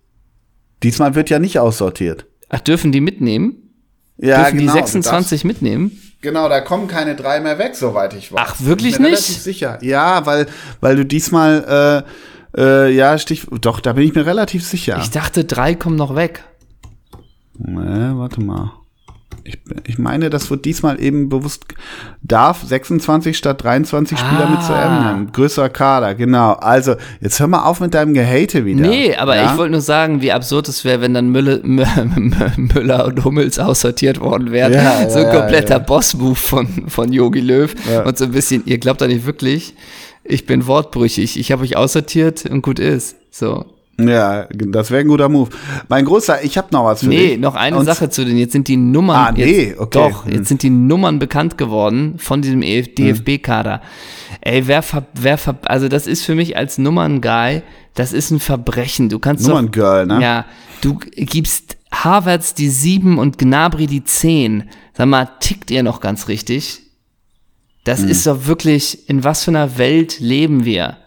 [0.82, 2.26] Diesmal wird ja nicht aussortiert.
[2.48, 3.72] Ach, dürfen die mitnehmen?
[4.18, 6.00] Ja, dürfen genau, die 26 mitnehmen?
[6.20, 8.40] Genau, da kommen keine drei mehr weg, soweit ich weiß.
[8.42, 9.28] Ach, wirklich ich bin nicht?
[9.28, 9.78] Relativ sicher.
[9.82, 10.46] Ja, weil,
[10.80, 12.04] weil du diesmal,
[12.56, 14.98] äh, äh, ja, Stich, doch, da bin ich mir relativ sicher.
[15.00, 16.42] Ich dachte, drei kommen noch weg.
[17.58, 18.72] Ne, warte mal.
[19.46, 21.64] Ich, ich meine, das wird diesmal eben bewusst,
[22.22, 24.50] darf 26 statt 23 Spieler ah.
[24.50, 25.32] mit zu nehmen.
[25.32, 26.52] Größerer Kader, genau.
[26.54, 28.88] Also, jetzt hör mal auf mit deinem Gehate wieder.
[28.88, 29.52] Nee, aber ja?
[29.52, 34.20] ich wollte nur sagen, wie absurd es wäre, wenn dann Müller, Müller und Hummels aussortiert
[34.20, 34.72] worden wären.
[34.72, 37.72] Ja, so ein kompletter ja, Boss-Move von, von Yogi Löw.
[38.04, 39.74] Und so ein bisschen, ihr glaubt doch nicht wirklich,
[40.24, 41.38] ich bin wortbrüchig.
[41.38, 43.16] Ich habe euch aussortiert und gut ist.
[43.30, 43.64] So.
[43.98, 45.50] Ja, das wäre ein guter Move.
[45.88, 47.30] Mein Großer, ich habe noch was für nee, dich.
[47.30, 48.36] Nee, noch eine Und Sache zu den.
[48.36, 49.16] Jetzt sind die Nummern.
[49.16, 49.98] Ah, nee, jetzt, okay.
[49.98, 50.32] Doch, hm.
[50.32, 53.80] jetzt sind die Nummern bekannt geworden von diesem e DFB-Kader.
[54.42, 57.62] Ey, wer, ver, wer, ver, also das ist für mich als Nummern-Guy,
[57.94, 59.08] das ist ein Verbrechen.
[59.08, 60.20] Du kannst Nummern-Girl, ne?
[60.20, 60.44] Ja,
[60.82, 64.64] du gibst Harvards die 7 und Gnabry die 10.
[64.92, 66.82] Sag mal, tickt ihr noch ganz richtig?
[67.84, 68.08] Das hm.
[68.08, 70.98] ist doch wirklich, in was für einer Welt leben wir?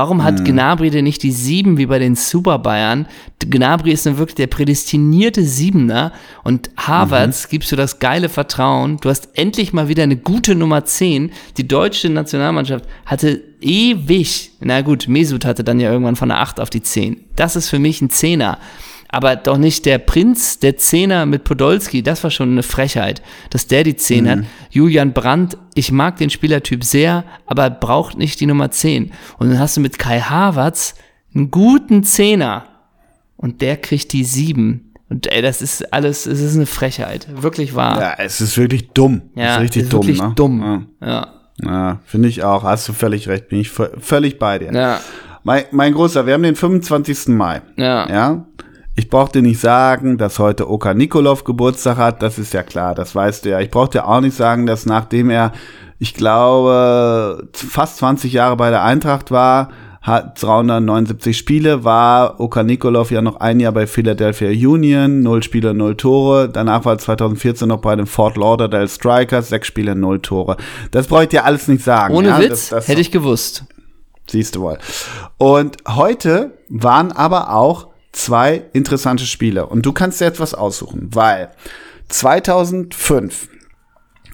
[0.00, 0.46] Warum hat hm.
[0.46, 3.06] Gnabry denn nicht die sieben wie bei den Super Bayern?
[3.38, 7.50] Gnabry ist dann wirklich der prädestinierte Siebener und Harvards mhm.
[7.50, 8.96] gibst du das geile Vertrauen.
[9.02, 11.32] Du hast endlich mal wieder eine gute Nummer 10.
[11.58, 16.60] Die deutsche Nationalmannschaft hatte ewig, na gut, Mesut hatte dann ja irgendwann von der 8
[16.60, 17.22] auf die 10.
[17.36, 18.56] Das ist für mich ein Zehner
[19.10, 23.66] aber doch nicht der Prinz, der Zehner mit Podolski, das war schon eine Frechheit, dass
[23.66, 24.30] der die Zehn mhm.
[24.30, 24.38] hat.
[24.70, 29.12] Julian Brandt, ich mag den Spielertyp sehr, aber braucht nicht die Nummer 10.
[29.38, 30.94] Und dann hast du mit Kai Havertz
[31.34, 32.64] einen guten Zehner
[33.36, 34.92] und der kriegt die sieben.
[35.08, 37.26] Und ey, das ist alles, es ist eine Frechheit.
[37.42, 38.00] Wirklich wahr.
[38.00, 39.22] Ja, es ist wirklich dumm.
[39.34, 40.02] Ja, es ist richtig ist dumm.
[40.02, 40.32] Wirklich ne?
[40.36, 40.86] dumm.
[41.00, 41.08] Ja.
[41.08, 41.34] ja.
[41.64, 42.62] ja finde ich auch.
[42.62, 43.48] Hast du völlig recht.
[43.48, 44.72] Bin ich völlig bei dir.
[44.72, 45.00] Ja.
[45.42, 47.28] Mein, mein Großer, wir haben den 25.
[47.28, 47.62] Mai.
[47.76, 48.08] Ja.
[48.08, 48.46] Ja.
[48.96, 53.14] Ich brauchte nicht sagen, dass heute Oka Nikolov Geburtstag hat, das ist ja klar, das
[53.14, 53.60] weißt du ja.
[53.60, 55.52] Ich brauchte auch nicht sagen, dass nachdem er,
[55.98, 59.70] ich glaube, fast 20 Jahre bei der Eintracht war,
[60.02, 65.74] hat 379 Spiele, war Oka Nikolov ja noch ein Jahr bei Philadelphia Union, null Spiele,
[65.74, 66.48] null Tore.
[66.48, 70.56] Danach war er 2014 noch bei den Fort Lauderdale Strikers, sechs Spiele, null Tore.
[70.90, 72.14] Das brauche ich dir alles nicht sagen.
[72.14, 72.38] Ohne ja?
[72.38, 73.64] Witz, das, das hätte ich gewusst.
[74.26, 74.78] Siehst du wohl.
[75.36, 79.66] Und heute waren aber auch zwei interessante Spiele.
[79.66, 81.50] Und du kannst dir etwas aussuchen, weil
[82.08, 83.48] 2005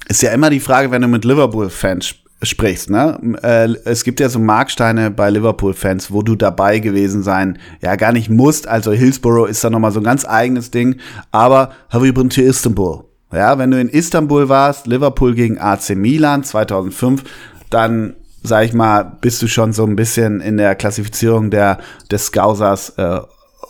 [0.08, 3.18] ist ja immer die Frage, wenn du mit Liverpool-Fans sprichst, ne?
[3.42, 8.12] Äh, es gibt ja so Marksteine bei Liverpool-Fans, wo du dabei gewesen sein, ja, gar
[8.12, 8.68] nicht musst.
[8.68, 10.96] Also Hillsborough ist da nochmal so ein ganz eigenes Ding.
[11.32, 13.04] Aber have you been to Istanbul?
[13.32, 17.24] Ja, wenn du in Istanbul warst, Liverpool gegen AC Milan 2005,
[17.70, 21.78] dann sag ich mal, bist du schon so ein bisschen in der Klassifizierung der
[22.10, 23.20] des Scousers äh,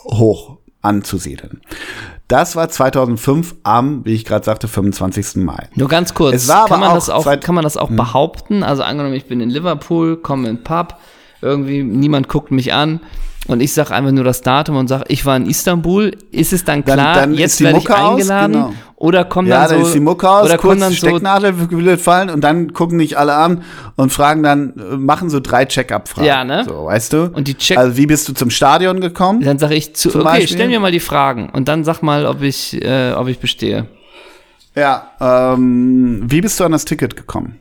[0.07, 1.61] hoch anzusiedeln.
[2.29, 5.37] Das war 2005 am, wie ich gerade sagte, 25.
[5.37, 5.69] Mai.
[5.75, 7.97] Nur ganz kurz, es war kann, man das auch, kann man das auch hm.
[7.97, 8.63] behaupten?
[8.63, 10.97] Also angenommen, ich bin in Liverpool, komme in den Pub,
[11.41, 13.01] irgendwie niemand guckt mich an
[13.49, 16.64] und ich sage einfach nur das Datum und sage, ich war in Istanbul, ist es
[16.64, 18.57] dann klar, dann, dann jetzt werde ich eingeladen?
[18.57, 18.82] Aus, genau.
[18.97, 21.97] Oder kommen ja, dann, dann so, ist die Mucke aus, oder kurz dann Stecknadel so,
[21.99, 23.62] fallen und dann gucken dich alle an
[23.97, 26.26] und fragen dann, äh, machen so drei Check-up-Fragen.
[26.26, 26.64] Ja, ne?
[26.66, 27.30] So, weißt du?
[27.32, 29.42] Und die Check also wie bist du zum Stadion gekommen?
[29.42, 30.49] Dann sage ich, zu, okay, Beispiel?
[30.49, 33.86] stell mir mal die Fragen und dann sag mal, ob ich, äh, ob ich bestehe.
[34.74, 37.59] Ja, ähm, wie bist du an das Ticket gekommen?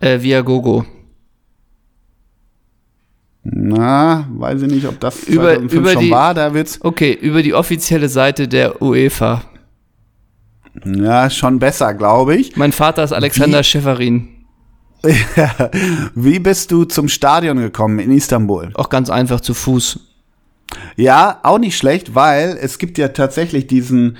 [0.00, 0.84] Äh, via Gogo.
[3.44, 6.80] Na, weiß ich nicht, ob das über, über schon die, war, da wird's.
[6.82, 9.42] Okay, über die offizielle Seite der UEFA.
[10.84, 12.56] Ja, schon besser, glaube ich.
[12.56, 13.64] Mein Vater ist Alexander Wie?
[13.64, 14.28] Schäferin.
[16.14, 18.70] Wie bist du zum Stadion gekommen in Istanbul?
[18.74, 20.00] Auch ganz einfach zu Fuß.
[20.96, 24.16] Ja, auch nicht schlecht, weil es gibt ja tatsächlich diesen,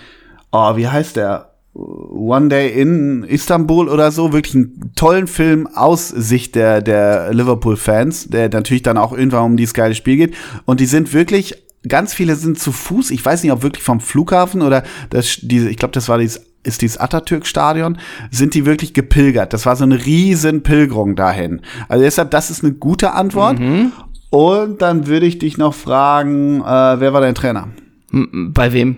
[0.53, 1.54] oh, wie heißt der?
[1.75, 8.29] One Day in Istanbul oder so, wirklich einen tollen Film aus Sicht der, der Liverpool-Fans,
[8.29, 10.35] der natürlich dann auch irgendwann um dieses geile Spiel geht.
[10.67, 11.57] Und die sind wirklich,
[11.89, 15.69] ganz viele sind zu Fuß, ich weiß nicht, ob wirklich vom Flughafen oder das, diese,
[15.69, 17.99] ich glaube, das war dieses ist dieses Atatürk-Stadion,
[18.31, 19.53] sind die wirklich gepilgert.
[19.53, 21.61] Das war so eine riesen Pilgerung dahin.
[21.89, 23.59] Also deshalb, das ist eine gute Antwort.
[23.59, 23.93] Mhm.
[24.31, 27.69] Und dann würde ich dich noch fragen, äh, wer war dein Trainer?
[28.11, 28.97] Bei wem?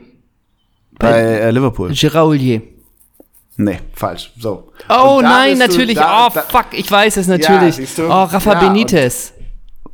[0.99, 1.91] Bei, äh, Liverpool.
[1.93, 2.63] Gérard Houllier.
[3.59, 4.33] Nee, falsch.
[4.39, 4.73] So.
[4.89, 5.97] Oh nein, natürlich.
[5.97, 7.97] Da, oh, da, fuck, ich weiß es natürlich.
[7.97, 9.33] Ja, oh, Rafa ja, Benitez.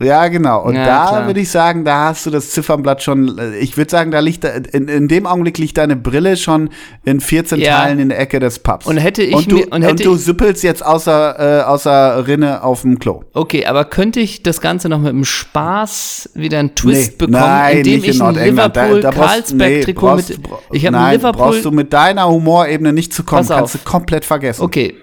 [0.01, 0.63] Ja, genau.
[0.63, 3.91] Und ja, da würde ich sagen, da hast du das Ziffernblatt schon, äh, ich würde
[3.91, 6.71] sagen, da liegt, in, in dem Augenblick liegt deine Brille schon
[7.05, 7.81] in 14 ja.
[7.83, 8.87] Teilen in der Ecke des Pubs.
[8.87, 12.27] Und hätte ich und du, mir, und, hätte und du süppelst jetzt außer, äh, außer
[12.27, 13.23] Rinne auf dem Klo.
[13.33, 17.41] Okay, aber könnte ich das Ganze noch mit einem Spaß wieder einen Twist nee, bekommen,
[17.41, 20.41] nein, indem ich ein Liverpool-Karlsberg-Trikot nee, mit,
[20.73, 21.33] ich habe Liverpool.
[21.33, 24.63] brauchst du mit deiner Humorebene nicht zu kommen, kannst du komplett vergessen.
[24.63, 24.97] Okay,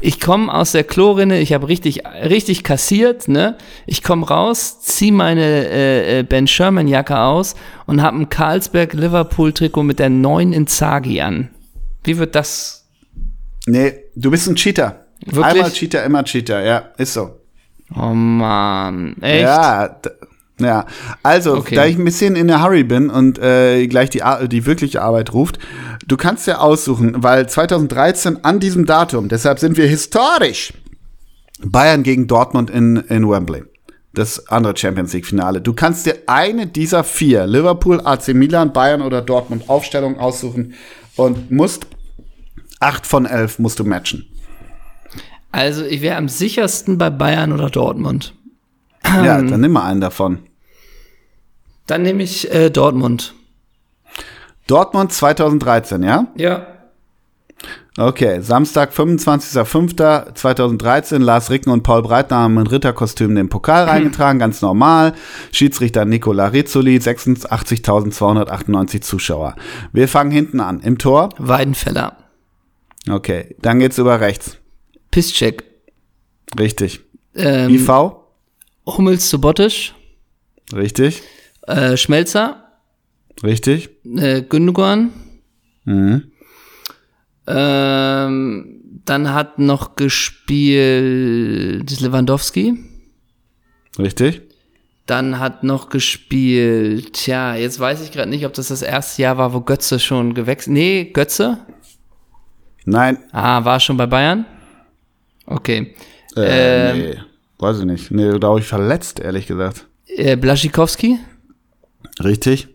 [0.00, 3.56] ich komme aus der Klorinne, ich habe richtig, richtig kassiert, ne?
[3.86, 7.54] Ich komme raus, zieh meine äh, äh, Ben Sherman Jacke aus
[7.86, 11.50] und habe ein Carlsberg Liverpool Trikot mit der neuen Inzaghi an.
[12.04, 12.86] Wie wird das?
[13.66, 15.06] Nee, du bist ein Cheater.
[15.24, 15.44] Wirklich?
[15.44, 17.40] Einmal Cheater, immer Cheater, ja, ist so.
[17.94, 19.42] Oh man, echt?
[19.42, 20.00] Ja,
[20.58, 20.86] ja,
[21.22, 21.74] also, okay.
[21.74, 25.32] da ich ein bisschen in der Hurry bin und äh, gleich die, die wirkliche Arbeit
[25.34, 25.58] ruft,
[26.06, 30.72] du kannst ja aussuchen, weil 2013 an diesem Datum, deshalb sind wir historisch,
[31.62, 33.64] Bayern gegen Dortmund in, in Wembley.
[34.14, 35.60] Das andere Champions League Finale.
[35.60, 40.72] Du kannst dir eine dieser vier, Liverpool, AC Milan, Bayern oder Dortmund, Aufstellung aussuchen
[41.16, 41.86] und musst
[42.80, 44.26] acht von elf musst du matchen.
[45.52, 48.34] Also ich wäre am sichersten bei Bayern oder Dortmund.
[49.24, 50.40] Ja, dann nimm mal einen davon.
[51.86, 53.34] Dann nehme ich äh, Dortmund.
[54.66, 56.26] Dortmund 2013, ja?
[56.36, 56.66] Ja.
[57.98, 64.60] Okay, Samstag, 25.05.2013, Lars Ricken und Paul Breitner haben in Ritterkostüm den Pokal reingetragen, ganz
[64.60, 65.14] normal.
[65.50, 69.56] Schiedsrichter Nicola Rizzoli, 86.298 Zuschauer.
[69.94, 70.80] Wir fangen hinten an.
[70.80, 71.30] Im Tor?
[71.38, 72.18] Weidenfeller.
[73.08, 74.58] Okay, dann geht's über rechts.
[75.10, 75.64] Piszczek.
[76.58, 77.00] Richtig.
[77.34, 77.88] Ähm, IV?
[78.86, 79.94] Hummels zu Bottisch.
[80.72, 81.22] Richtig.
[81.62, 82.72] Äh, Schmelzer.
[83.42, 83.90] Richtig.
[84.04, 85.12] Äh, Gündogan.
[85.84, 86.30] Mhm.
[87.46, 92.78] Ähm, dann hat noch gespielt Lewandowski.
[93.98, 94.42] Richtig.
[95.06, 99.38] Dann hat noch gespielt, tja, jetzt weiß ich gerade nicht, ob das das erste Jahr
[99.38, 100.74] war, wo Götze schon gewechselt.
[100.74, 101.58] Nee, Götze?
[102.84, 103.18] Nein.
[103.30, 104.46] Ah, war schon bei Bayern?
[105.46, 105.94] Okay.
[106.36, 107.14] Äh, ähm, nee.
[107.58, 108.10] Weiß ich nicht.
[108.10, 109.86] Nee, da habe ich verletzt, ehrlich gesagt.
[110.06, 111.18] Äh, Blaschikowski?
[112.22, 112.68] Richtig.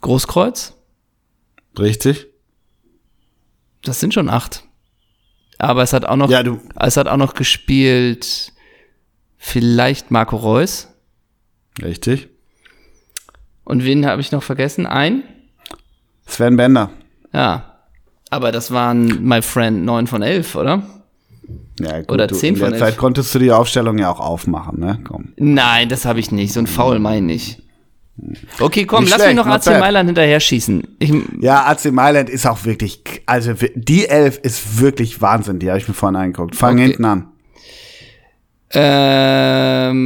[0.00, 0.74] Großkreuz?
[1.78, 2.28] Richtig.
[3.82, 4.64] Das sind schon acht.
[5.58, 6.60] Aber es hat auch noch, ja, du.
[6.76, 8.52] es hat auch noch gespielt,
[9.36, 10.88] vielleicht Marco Reus.
[11.82, 12.28] Richtig.
[13.64, 14.86] Und wen habe ich noch vergessen?
[14.86, 15.24] Ein?
[16.26, 16.90] Sven Bender.
[17.32, 17.80] Ja.
[18.30, 20.82] Aber das waren, my friend, neun von elf, oder?
[21.80, 24.20] Ja, gut, Oder 10 du, von In der Zeit konntest du die Aufstellung ja auch
[24.20, 24.98] aufmachen, ne?
[25.04, 25.32] Komm.
[25.36, 26.52] Nein, das habe ich nicht.
[26.52, 27.62] So ein Foul meine ich.
[28.60, 29.80] Okay, komm, nicht lass schlecht, mich noch AC bad.
[29.80, 30.82] Mailand hinterher schießen.
[31.00, 35.78] Ich, ja, AC Mailand ist auch wirklich, also die Elf ist wirklich Wahnsinn, die habe
[35.78, 36.56] ich mir vorhin angeguckt.
[36.56, 36.86] Fang okay.
[36.86, 37.28] hinten an.
[38.70, 40.00] Ähm,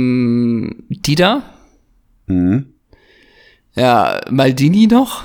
[0.88, 1.42] Dida?
[2.26, 2.66] Mhm.
[3.74, 5.22] Ja, Maldini noch?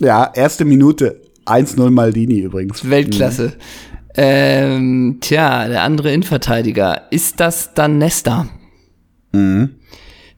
[0.00, 1.20] Ja, erste Minute.
[1.46, 2.88] 1-0 Maldini übrigens.
[2.88, 3.48] Weltklasse.
[3.48, 3.52] Mhm.
[4.16, 7.02] Ähm, tja, der andere Innenverteidiger.
[7.10, 8.48] Ist das dann Nesta?
[9.32, 9.76] Mhm.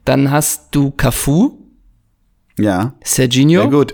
[0.05, 1.57] Dann hast du Cafu.
[2.57, 2.93] Ja.
[3.03, 3.61] Serginho.
[3.61, 3.93] Ja gut,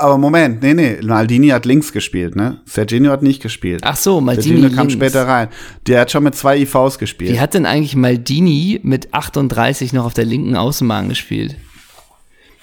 [0.00, 2.60] aber Moment, nee, nee, Maldini hat links gespielt, ne?
[2.64, 3.82] Serginho hat nicht gespielt.
[3.84, 4.94] Ach so, Maldini Serginho kam links.
[4.94, 5.48] später rein.
[5.86, 7.32] Der hat schon mit zwei IVs gespielt.
[7.32, 11.56] Wie hat denn eigentlich Maldini mit 38 noch auf der linken Außenbahn gespielt?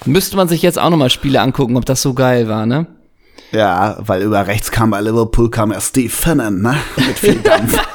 [0.06, 2.88] Müsste man sich jetzt auch nochmal Spiele angucken, ob das so geil war, ne?
[3.52, 6.76] Ja, weil über rechts kam bei Liverpool kam ja Steve Finnan, ne?
[6.98, 7.80] Mit viel Dampf.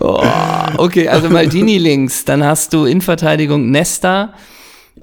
[0.00, 0.22] oh,
[0.76, 4.34] okay, also Maldini links, dann hast du Innenverteidigung Nesta,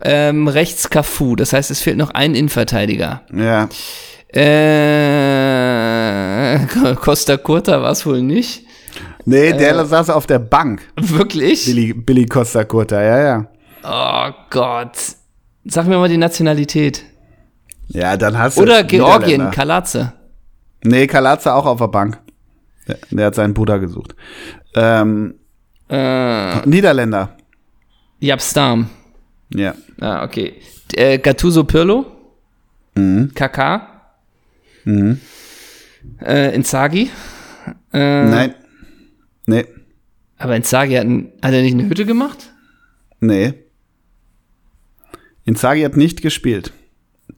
[0.02, 3.24] ähm, rechts Cafu, das heißt, es fehlt noch ein Innenverteidiger.
[3.34, 3.68] Ja.
[4.32, 4.45] Äh,
[6.95, 8.64] Costa Curta war es wohl nicht.
[9.26, 10.84] Nee, der äh, saß auf der Bank.
[10.95, 11.66] Wirklich?
[11.66, 13.47] Billy, Billy Costa Curta, ja, ja.
[13.84, 14.97] Oh Gott.
[15.66, 17.03] Sag mir mal die Nationalität.
[17.88, 18.62] Ja, dann hast du.
[18.62, 20.14] Oder Georgien, Kalatze.
[20.84, 22.20] Nee, Kalatze auch auf der Bank.
[22.88, 24.16] Der, der hat seinen Bruder gesucht.
[24.76, 25.36] Ähm,
[25.89, 27.36] äh, Niederländer.
[28.20, 28.89] Japstam.
[29.53, 29.74] Ja.
[29.99, 30.53] Ah, okay.
[30.93, 32.05] Äh, Gattuso Pirlo.
[32.95, 33.32] Mhm.
[33.34, 33.82] Kaká.
[34.86, 35.20] Mhm.
[36.22, 37.10] Äh, Inzaghi.
[37.93, 38.55] Äh, Nein.
[39.45, 39.66] Nee.
[40.38, 42.51] Aber Inzaghi hat, hat er nicht eine Hütte gemacht?
[43.20, 43.53] Nee.
[45.50, 46.72] Inzaghi hat nicht gespielt.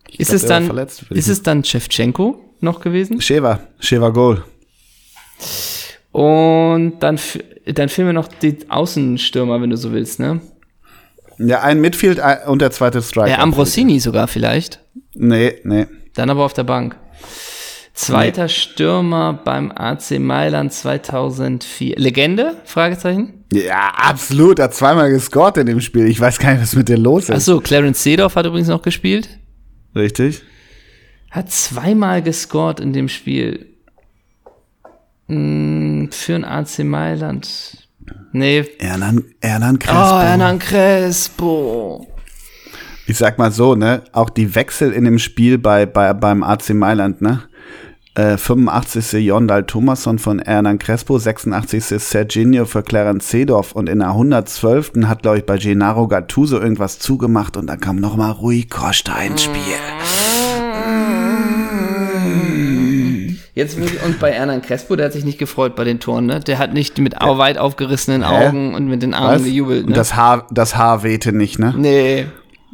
[0.10, 3.22] Ich ist, glaub, es dann, ist es dann Shevchenko noch gewesen?
[3.22, 4.44] Sheva, Sheva Goal.
[6.12, 7.18] Und dann,
[7.66, 10.42] dann fehlen mir noch die Außenstürmer, wenn du so willst, ne?
[11.38, 13.30] Ja, ein Midfield und der zweite Striker.
[13.30, 14.82] Ja, Ambrosini sogar vielleicht.
[15.14, 15.88] Nee, nee.
[16.14, 16.98] Dann aber auf der Bank.
[17.94, 18.50] Zweiter nee.
[18.50, 21.96] Stürmer beim AC Mailand 2004.
[21.98, 22.56] Legende?
[22.64, 23.44] Fragezeichen?
[23.52, 24.60] Ja, absolut.
[24.60, 26.08] Hat zweimal gescored in dem Spiel.
[26.08, 27.32] Ich weiß gar nicht, was mit dir los ist.
[27.32, 29.30] Achso, Clarence Seedorf hat übrigens noch gespielt.
[29.94, 30.42] Richtig.
[31.32, 33.68] Hat zweimal gescored in dem Spiel.
[35.28, 37.88] Hm, für ein AC Mailand.
[38.32, 38.66] Nee.
[38.80, 40.02] Hernan, Hernan Crespo.
[40.02, 42.08] Oh, Hernan Crespo.
[43.08, 46.70] Ich sag mal so, ne, auch die Wechsel in dem Spiel bei, bei beim AC
[46.70, 47.44] Mailand, ne?
[48.14, 49.26] Äh, 85.
[49.26, 51.98] Jondal Thomasson von Hernan Crespo, 86.
[51.98, 54.92] Serginho für Clarence Seedorf und in der 112.
[55.06, 59.44] hat, glaube ich, bei Gennaro Gattuso irgendwas zugemacht und dann kam nochmal Rui Costa ins
[59.44, 59.62] Spiel.
[63.54, 66.42] Jetzt und bei Hernan Crespo, der hat sich nicht gefreut bei den Toren, ne?
[66.42, 68.76] Der hat nicht mit weit aufgerissenen Augen Hä?
[68.76, 69.44] und mit den Armen Was?
[69.44, 69.84] gejubelt.
[69.84, 69.88] Ne?
[69.88, 71.74] Und das Haar, das Haar wehte nicht, ne?
[71.78, 72.26] Nee.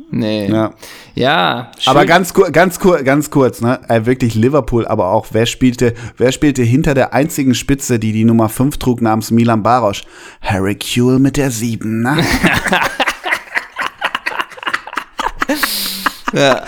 [0.09, 0.49] Nee.
[0.49, 0.73] Ja.
[1.15, 1.71] Ja.
[1.77, 1.91] Schön.
[1.91, 3.79] Aber ganz kurz, ganz kurz, ganz kurz, ne?
[3.89, 8.23] Äh, wirklich Liverpool, aber auch wer spielte, wer spielte hinter der einzigen Spitze, die die
[8.23, 10.03] Nummer 5 trug namens Milan Barosch?
[10.41, 12.17] Harry Kuehl mit der 7, ne?
[16.33, 16.63] Ja,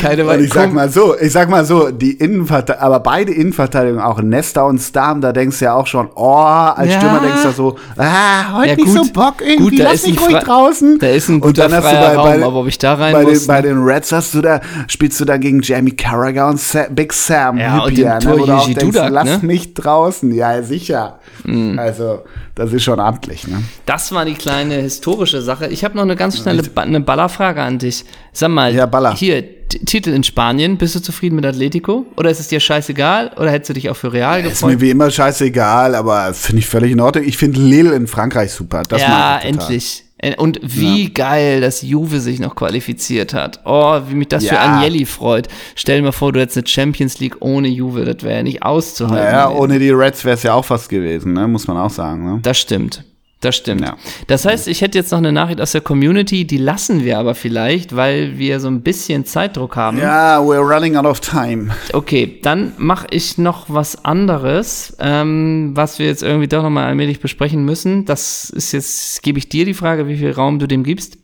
[0.00, 4.02] keine Und ich sag mal so, ich sag mal so, die Innenverteidigung, aber beide Innenverteidigungen,
[4.02, 6.98] auch Nesta und Stam, da denkst du ja auch schon, oh, als ja.
[6.98, 10.38] Stürmer denkst du so, ah, heute ja, nicht so Bock irgendwie, gut, lass mich ruhig
[10.38, 10.98] draußen.
[10.98, 13.12] Da ist ein guter und dann hast du bei, Raum, aber ob ich da rein
[13.12, 13.40] bei muss.
[13.40, 16.86] Den, bei den Reds hast du da, spielst du da gegen Jamie Carragher und Sa
[16.90, 19.46] Big Sam ja, Hippier, und dem ne, Tor denkst, Dudak, lass ne?
[19.46, 20.32] mich draußen.
[20.34, 21.20] Ja, sicher.
[21.44, 21.78] Mhm.
[21.78, 22.24] Also,
[22.56, 23.62] das ist schon amtlich, ne?
[23.84, 25.66] Das war die kleine historische Sache.
[25.66, 28.04] Ich habe noch eine ganz schnelle ba eine Ballerfrage an dich.
[28.32, 29.14] Sag mal, ja, Baller.
[29.14, 32.06] hier, Titel in Spanien, bist du zufrieden mit Atletico?
[32.16, 33.32] Oder ist es dir scheißegal?
[33.36, 34.52] Oder hättest du dich auch für Real gefreut?
[34.54, 37.24] Ist mir wie immer scheißegal, aber finde ich völlig in Ordnung.
[37.24, 38.84] Ich finde Lille in Frankreich super.
[38.88, 40.05] Das ja, endlich.
[40.38, 41.10] Und wie ja.
[41.12, 43.60] geil, dass Juve sich noch qualifiziert hat.
[43.66, 44.54] Oh, wie mich das ja.
[44.54, 45.48] für Agnelli freut.
[45.74, 48.06] Stell dir mal vor, du hättest eine Champions League ohne Juve.
[48.06, 49.34] Das wäre ja nicht auszuhalten.
[49.34, 51.46] Ja, ohne die Reds wäre es ja auch fast gewesen, ne?
[51.46, 52.24] muss man auch sagen.
[52.24, 52.38] Ne?
[52.42, 53.04] Das stimmt.
[53.40, 53.82] Das stimmt.
[53.82, 53.96] Ja.
[54.28, 57.34] Das heißt, ich hätte jetzt noch eine Nachricht aus der Community, die lassen wir aber
[57.34, 59.98] vielleicht, weil wir so ein bisschen Zeitdruck haben.
[59.98, 61.74] Ja, we're running out of time.
[61.92, 67.20] Okay, dann mache ich noch was anderes, ähm, was wir jetzt irgendwie doch nochmal allmählich
[67.20, 68.06] besprechen müssen.
[68.06, 71.18] Das ist jetzt, gebe ich dir die Frage, wie viel Raum du dem gibst.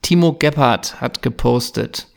[0.00, 2.08] Timo Gebhardt hat gepostet.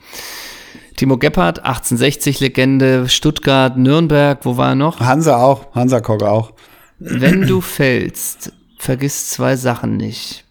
[0.96, 5.00] Timo Gebhardt, 1860-Legende, Stuttgart, Nürnberg, wo war er noch?
[5.00, 6.52] Hansa auch, Hansa Kogge auch.
[6.98, 10.46] Wenn du fällst, vergiss zwei Sachen nicht.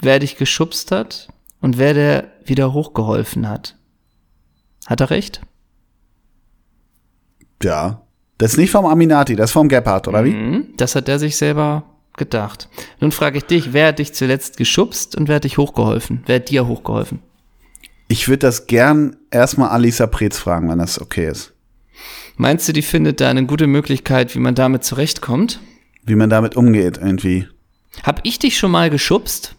[0.00, 1.28] Wer dich geschubst hat
[1.60, 3.76] und wer der wieder hochgeholfen hat.
[4.86, 5.42] Hat er recht?
[7.62, 8.02] Ja.
[8.38, 10.32] Das ist nicht vom Aminati, das ist vom Gebhardt, oder wie?
[10.32, 11.84] Mhm, das hat er sich selber
[12.16, 12.68] gedacht.
[13.00, 16.22] Nun frage ich dich, wer hat dich zuletzt geschubst und wer hat dich hochgeholfen?
[16.26, 17.20] Wer hat dir hochgeholfen?
[18.08, 21.52] Ich würde das gern erstmal Alisa Preetz fragen, wenn das okay ist.
[22.36, 25.60] Meinst du, die findet da eine gute Möglichkeit, wie man damit zurechtkommt?
[26.02, 27.46] Wie man damit umgeht, irgendwie.
[28.02, 29.54] Hab ich dich schon mal geschubst?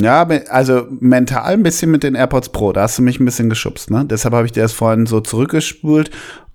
[0.00, 2.72] Ja, also mental ein bisschen mit den AirPods Pro.
[2.72, 4.04] Da hast du mich ein bisschen geschubst, ne?
[4.04, 6.10] Deshalb habe ich dir das vorhin so zurückgespult.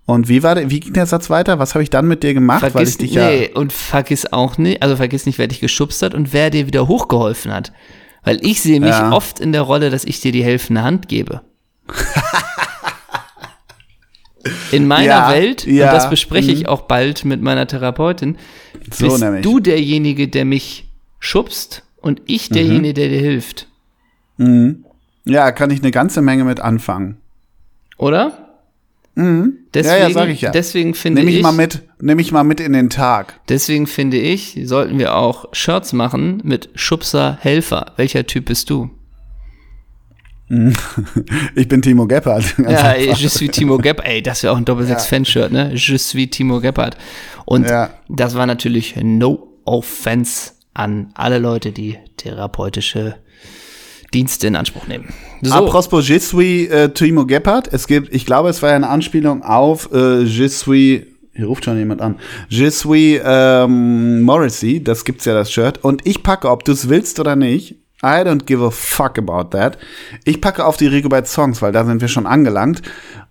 [0.05, 1.59] Und wie war der, wie ging der Satz weiter?
[1.59, 2.59] Was habe ich dann mit dir gemacht?
[2.59, 5.59] Vergiss, weil ich dich nee, ja und vergiss auch nicht, also vergiss nicht, wer dich
[5.59, 7.73] geschubst hat und wer dir wieder hochgeholfen hat.
[8.23, 9.11] Weil ich sehe mich ja.
[9.11, 11.41] oft in der Rolle, dass ich dir die helfende Hand gebe.
[14.71, 16.65] In meiner ja, Welt, ja, und das bespreche ich mhm.
[16.67, 18.37] auch bald mit meiner Therapeutin,
[18.91, 19.43] so bist nämlich.
[19.43, 20.89] du derjenige, der mich
[21.19, 22.93] schubst und ich derjenige, mhm.
[22.93, 23.67] der dir hilft.
[24.37, 24.85] Mhm.
[25.25, 27.17] Ja, kann ich eine ganze Menge mit anfangen.
[27.97, 28.47] Oder?
[29.15, 29.53] Mhm.
[29.73, 30.51] Deswegen, ja, ja, sag ich ja.
[30.51, 33.39] Deswegen finde nehm ich, ich mal mit, nehme ich mal mit in den Tag.
[33.49, 37.93] Deswegen finde ich, sollten wir auch Shirts machen mit Schubser Helfer.
[37.97, 38.91] Welcher Typ bist du?
[41.55, 42.55] Ich bin Timo Gebhardt.
[42.69, 44.07] Ja, je suis Timo Gebhardt.
[44.07, 45.71] Ey, das wäre auch ein Doppel-6-Fanshirt, ne?
[45.73, 46.97] Je suis Timo Gebhardt.
[47.45, 47.89] Und ja.
[48.09, 53.15] das war natürlich no offense an alle Leute, die therapeutische
[54.13, 55.13] Dienste in Anspruch nehmen.
[55.41, 55.53] So.
[55.53, 57.71] Apropos Je suis äh, Timo Gebhardt.
[57.73, 61.01] Es gibt, ich glaube, es war ja eine Anspielung auf äh, Je suis
[61.37, 62.15] hier ruft schon jemand an.
[62.49, 65.83] Je suis ähm, Morrissey, das gibt's ja das Shirt.
[65.83, 69.57] Und ich packe, ob du es willst oder nicht, I don't give a fuck about
[69.57, 69.77] that.
[70.23, 72.81] Ich packe auf die Rigobert Songs, weil da sind wir schon angelangt.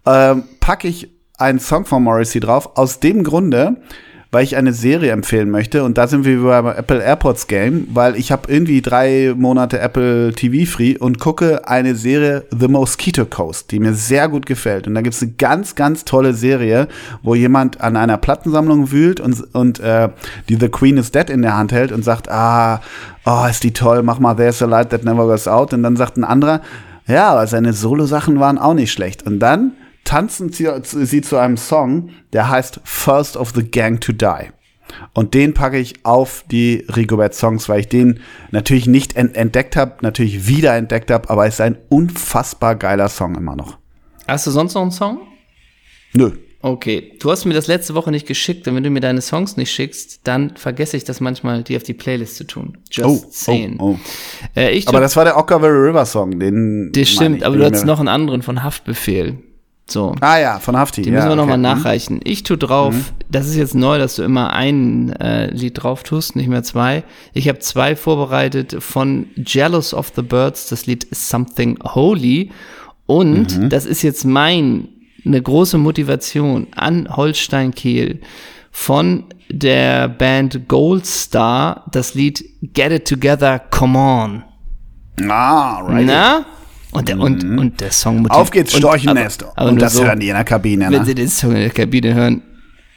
[0.05, 3.77] Ähm, packe ich einen Song von Morrissey drauf, aus dem Grunde,
[4.31, 5.85] weil ich eine Serie empfehlen möchte.
[5.85, 10.33] Und da sind wir beim Apple AirPods Game, weil ich habe irgendwie drei Monate Apple
[10.33, 14.87] TV Free und gucke eine Serie The Mosquito Coast, die mir sehr gut gefällt.
[14.87, 16.89] Und da gibt es eine ganz, ganz tolle Serie,
[17.23, 20.09] wo jemand an einer Plattensammlung wühlt und, und äh,
[20.49, 22.81] die The Queen is Dead in der Hand hält und sagt, ah,
[23.25, 25.73] oh, ist die toll, mach mal There's a Light That Never Goes Out.
[25.73, 26.61] Und dann sagt ein anderer,
[27.07, 29.25] ja, aber seine Solo-Sachen waren auch nicht schlecht.
[29.25, 29.73] Und dann
[30.07, 34.51] tanzen sie, sie zu einem Song, der heißt First of the Gang to Die.
[35.13, 39.77] Und den packe ich auf die Rigobert Songs, weil ich den natürlich nicht ent entdeckt
[39.77, 43.79] habe, natürlich wieder entdeckt habe, aber es ist ein unfassbar geiler Song immer noch.
[44.27, 45.21] Hast du sonst noch einen Song?
[46.15, 46.33] Nö.
[46.63, 49.57] Okay, du hast mir das letzte Woche nicht geschickt und wenn du mir deine Songs
[49.57, 52.79] nicht schickst, dann vergesse ich das manchmal, die auf die Playlist zu tun.
[52.91, 53.77] Just oh, saying.
[53.79, 54.59] Oh, oh.
[54.59, 56.91] Äh, aber das war der Ockerville River Song, den.
[56.93, 59.39] Das stimmt, aber du hattest noch einen anderen von Haftbefehl.
[59.89, 60.17] So.
[60.21, 61.03] Ah ja, von Hafti.
[61.03, 61.37] Die müssen wir okay.
[61.37, 61.63] nochmal mhm.
[61.63, 62.21] nachreichen.
[62.25, 63.05] Ich tu drauf, mhm.
[63.31, 67.05] das ist jetzt neu, dass du immer ein äh, Lied drauf tust, nicht mehr zwei.
[67.33, 72.51] Ich habe zwei vorbereitet von Jealous of the Birds, das Lied Something Holy.
[73.07, 73.69] Und mhm.
[73.69, 74.89] das ist jetzt mein,
[75.25, 78.21] eine große Motivation an Holstein Kiel
[78.73, 84.45] von der Band Gold Star, das Lied Get It Together, Come On.
[85.31, 86.05] Ah, right.
[86.05, 86.45] Na?
[86.97, 87.59] Und der, und, mhm.
[87.59, 88.41] und der Song motiviert.
[88.41, 89.43] Auf geht's, Storchennest.
[89.43, 90.87] Und, aber, aber und das so, hören die in der Kabine.
[90.91, 91.05] Wenn ne?
[91.05, 92.43] sie den Song in der Kabine hören,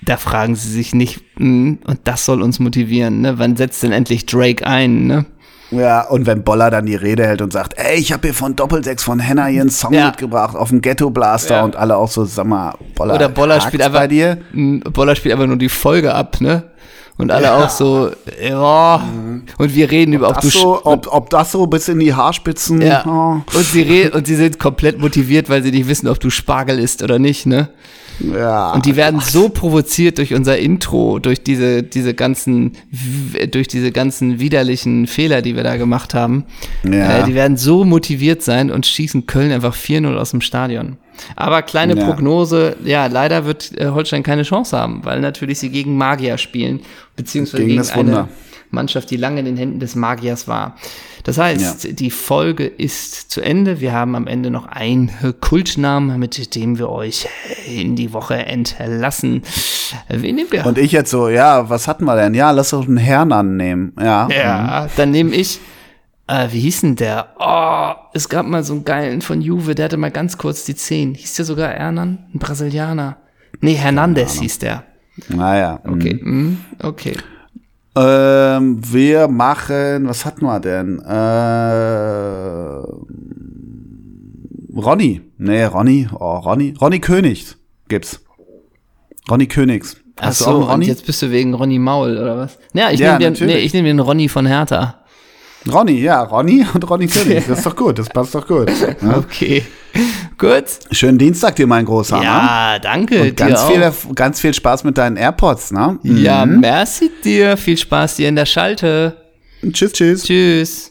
[0.02, 3.38] da fragen sie sich nicht, mh, hm, und das soll uns motivieren, ne?
[3.38, 5.26] Wann setzt denn endlich Drake ein, ne?
[5.72, 8.56] Ja, und wenn Boller dann die Rede hält und sagt, ey, ich habe hier von
[8.56, 10.08] Doppelsechs von Henna hier einen Song ja.
[10.08, 11.64] mitgebracht auf dem Ghetto Blaster ja.
[11.64, 14.40] und alle auch so, sag mal, Boller, Oder Boller spielt einfach, bei dir?
[14.54, 16.64] Boller spielt einfach nur die Folge ab, ne?
[17.20, 17.66] Und alle ja.
[17.66, 18.12] auch so,
[18.42, 19.04] ja.
[19.58, 22.14] Und wir reden ob über, ob du so, ob, ob das so bis in die
[22.14, 22.82] Haarspitzen.
[22.82, 23.06] Ja.
[23.06, 23.58] Oh.
[23.58, 26.80] Und sie reden, und sie sind komplett motiviert, weil sie nicht wissen, ob du Spargel
[26.80, 27.68] isst oder nicht, ne?
[28.20, 28.72] Ja.
[28.74, 29.30] Und die werden Gott.
[29.30, 32.74] so provoziert durch unser Intro, durch diese, diese ganzen,
[33.52, 36.46] durch diese ganzen widerlichen Fehler, die wir da gemacht haben.
[36.84, 37.20] Ja.
[37.20, 40.98] Äh, die werden so motiviert sein und schießen Köln einfach 4-0 aus dem Stadion.
[41.36, 42.06] Aber kleine ja.
[42.06, 46.82] Prognose, ja, leider wird äh, Holstein keine Chance haben, weil natürlich sie gegen Magier spielen,
[47.16, 48.28] beziehungsweise gegen, gegen eine
[48.72, 50.76] Mannschaft, die lange in den Händen des Magiers war.
[51.24, 51.92] Das heißt, ja.
[51.92, 53.82] die Folge ist zu Ende.
[53.82, 55.12] Wir haben am Ende noch einen
[55.42, 57.28] Kultnamen, mit dem wir euch
[57.68, 59.44] in die Woche entlassen.
[60.08, 60.66] Wen nehmen wir?
[60.66, 62.34] Und ich jetzt so, ja, was hatten wir denn?
[62.34, 63.94] Ja, lass uns einen Herrn annehmen.
[64.00, 64.30] Ja.
[64.30, 64.92] Ja, mhm.
[64.96, 65.60] dann nehme ich
[66.30, 67.34] äh, wie hieß denn der?
[67.40, 70.76] Oh, es gab mal so einen geilen von Juve, der hatte mal ganz kurz die
[70.76, 71.16] Zehn.
[71.16, 72.20] Hieß der sogar Hernan?
[72.34, 73.18] Ein Brasilianer.
[73.62, 74.84] Nee, Hernandez hieß der.
[75.28, 75.80] Naja.
[75.84, 76.58] Okay, mm.
[76.84, 77.14] okay.
[78.00, 81.00] Ähm, wir machen, was hatten wir denn?
[81.00, 81.14] Äh,
[84.80, 85.22] Ronny.
[85.38, 86.08] Nee, Ronny.
[86.18, 86.74] Oh, Ronny.
[86.80, 87.58] Ronny Königs
[87.90, 88.22] gibt's.
[89.30, 89.98] Ronny Königs.
[90.20, 92.58] Hast Ach so, und jetzt bist du wegen Ronny Maul, oder was?
[92.74, 94.99] Ja, ich ja, nehme den, nee, ich nehm den Ronny von Hertha.
[95.74, 97.46] Ronny, ja, Ronny und Ronny König.
[97.48, 98.70] Das ist doch gut, das passt doch gut.
[99.02, 99.18] Ja?
[99.18, 99.64] Okay.
[100.38, 100.66] Gut.
[100.92, 102.22] Schönen Dienstag dir, mein Großer.
[102.22, 102.80] Ja, ne?
[102.82, 103.22] danke.
[103.22, 106.00] Und ganz, dir viel, ganz viel Spaß mit deinen AirPods, ne?
[106.04, 106.62] Ja, mhm.
[106.62, 107.58] merci dir.
[107.58, 109.18] Viel Spaß dir in der Schalte.
[109.72, 110.24] Tschüss, tschüss.
[110.24, 110.89] Tschüss.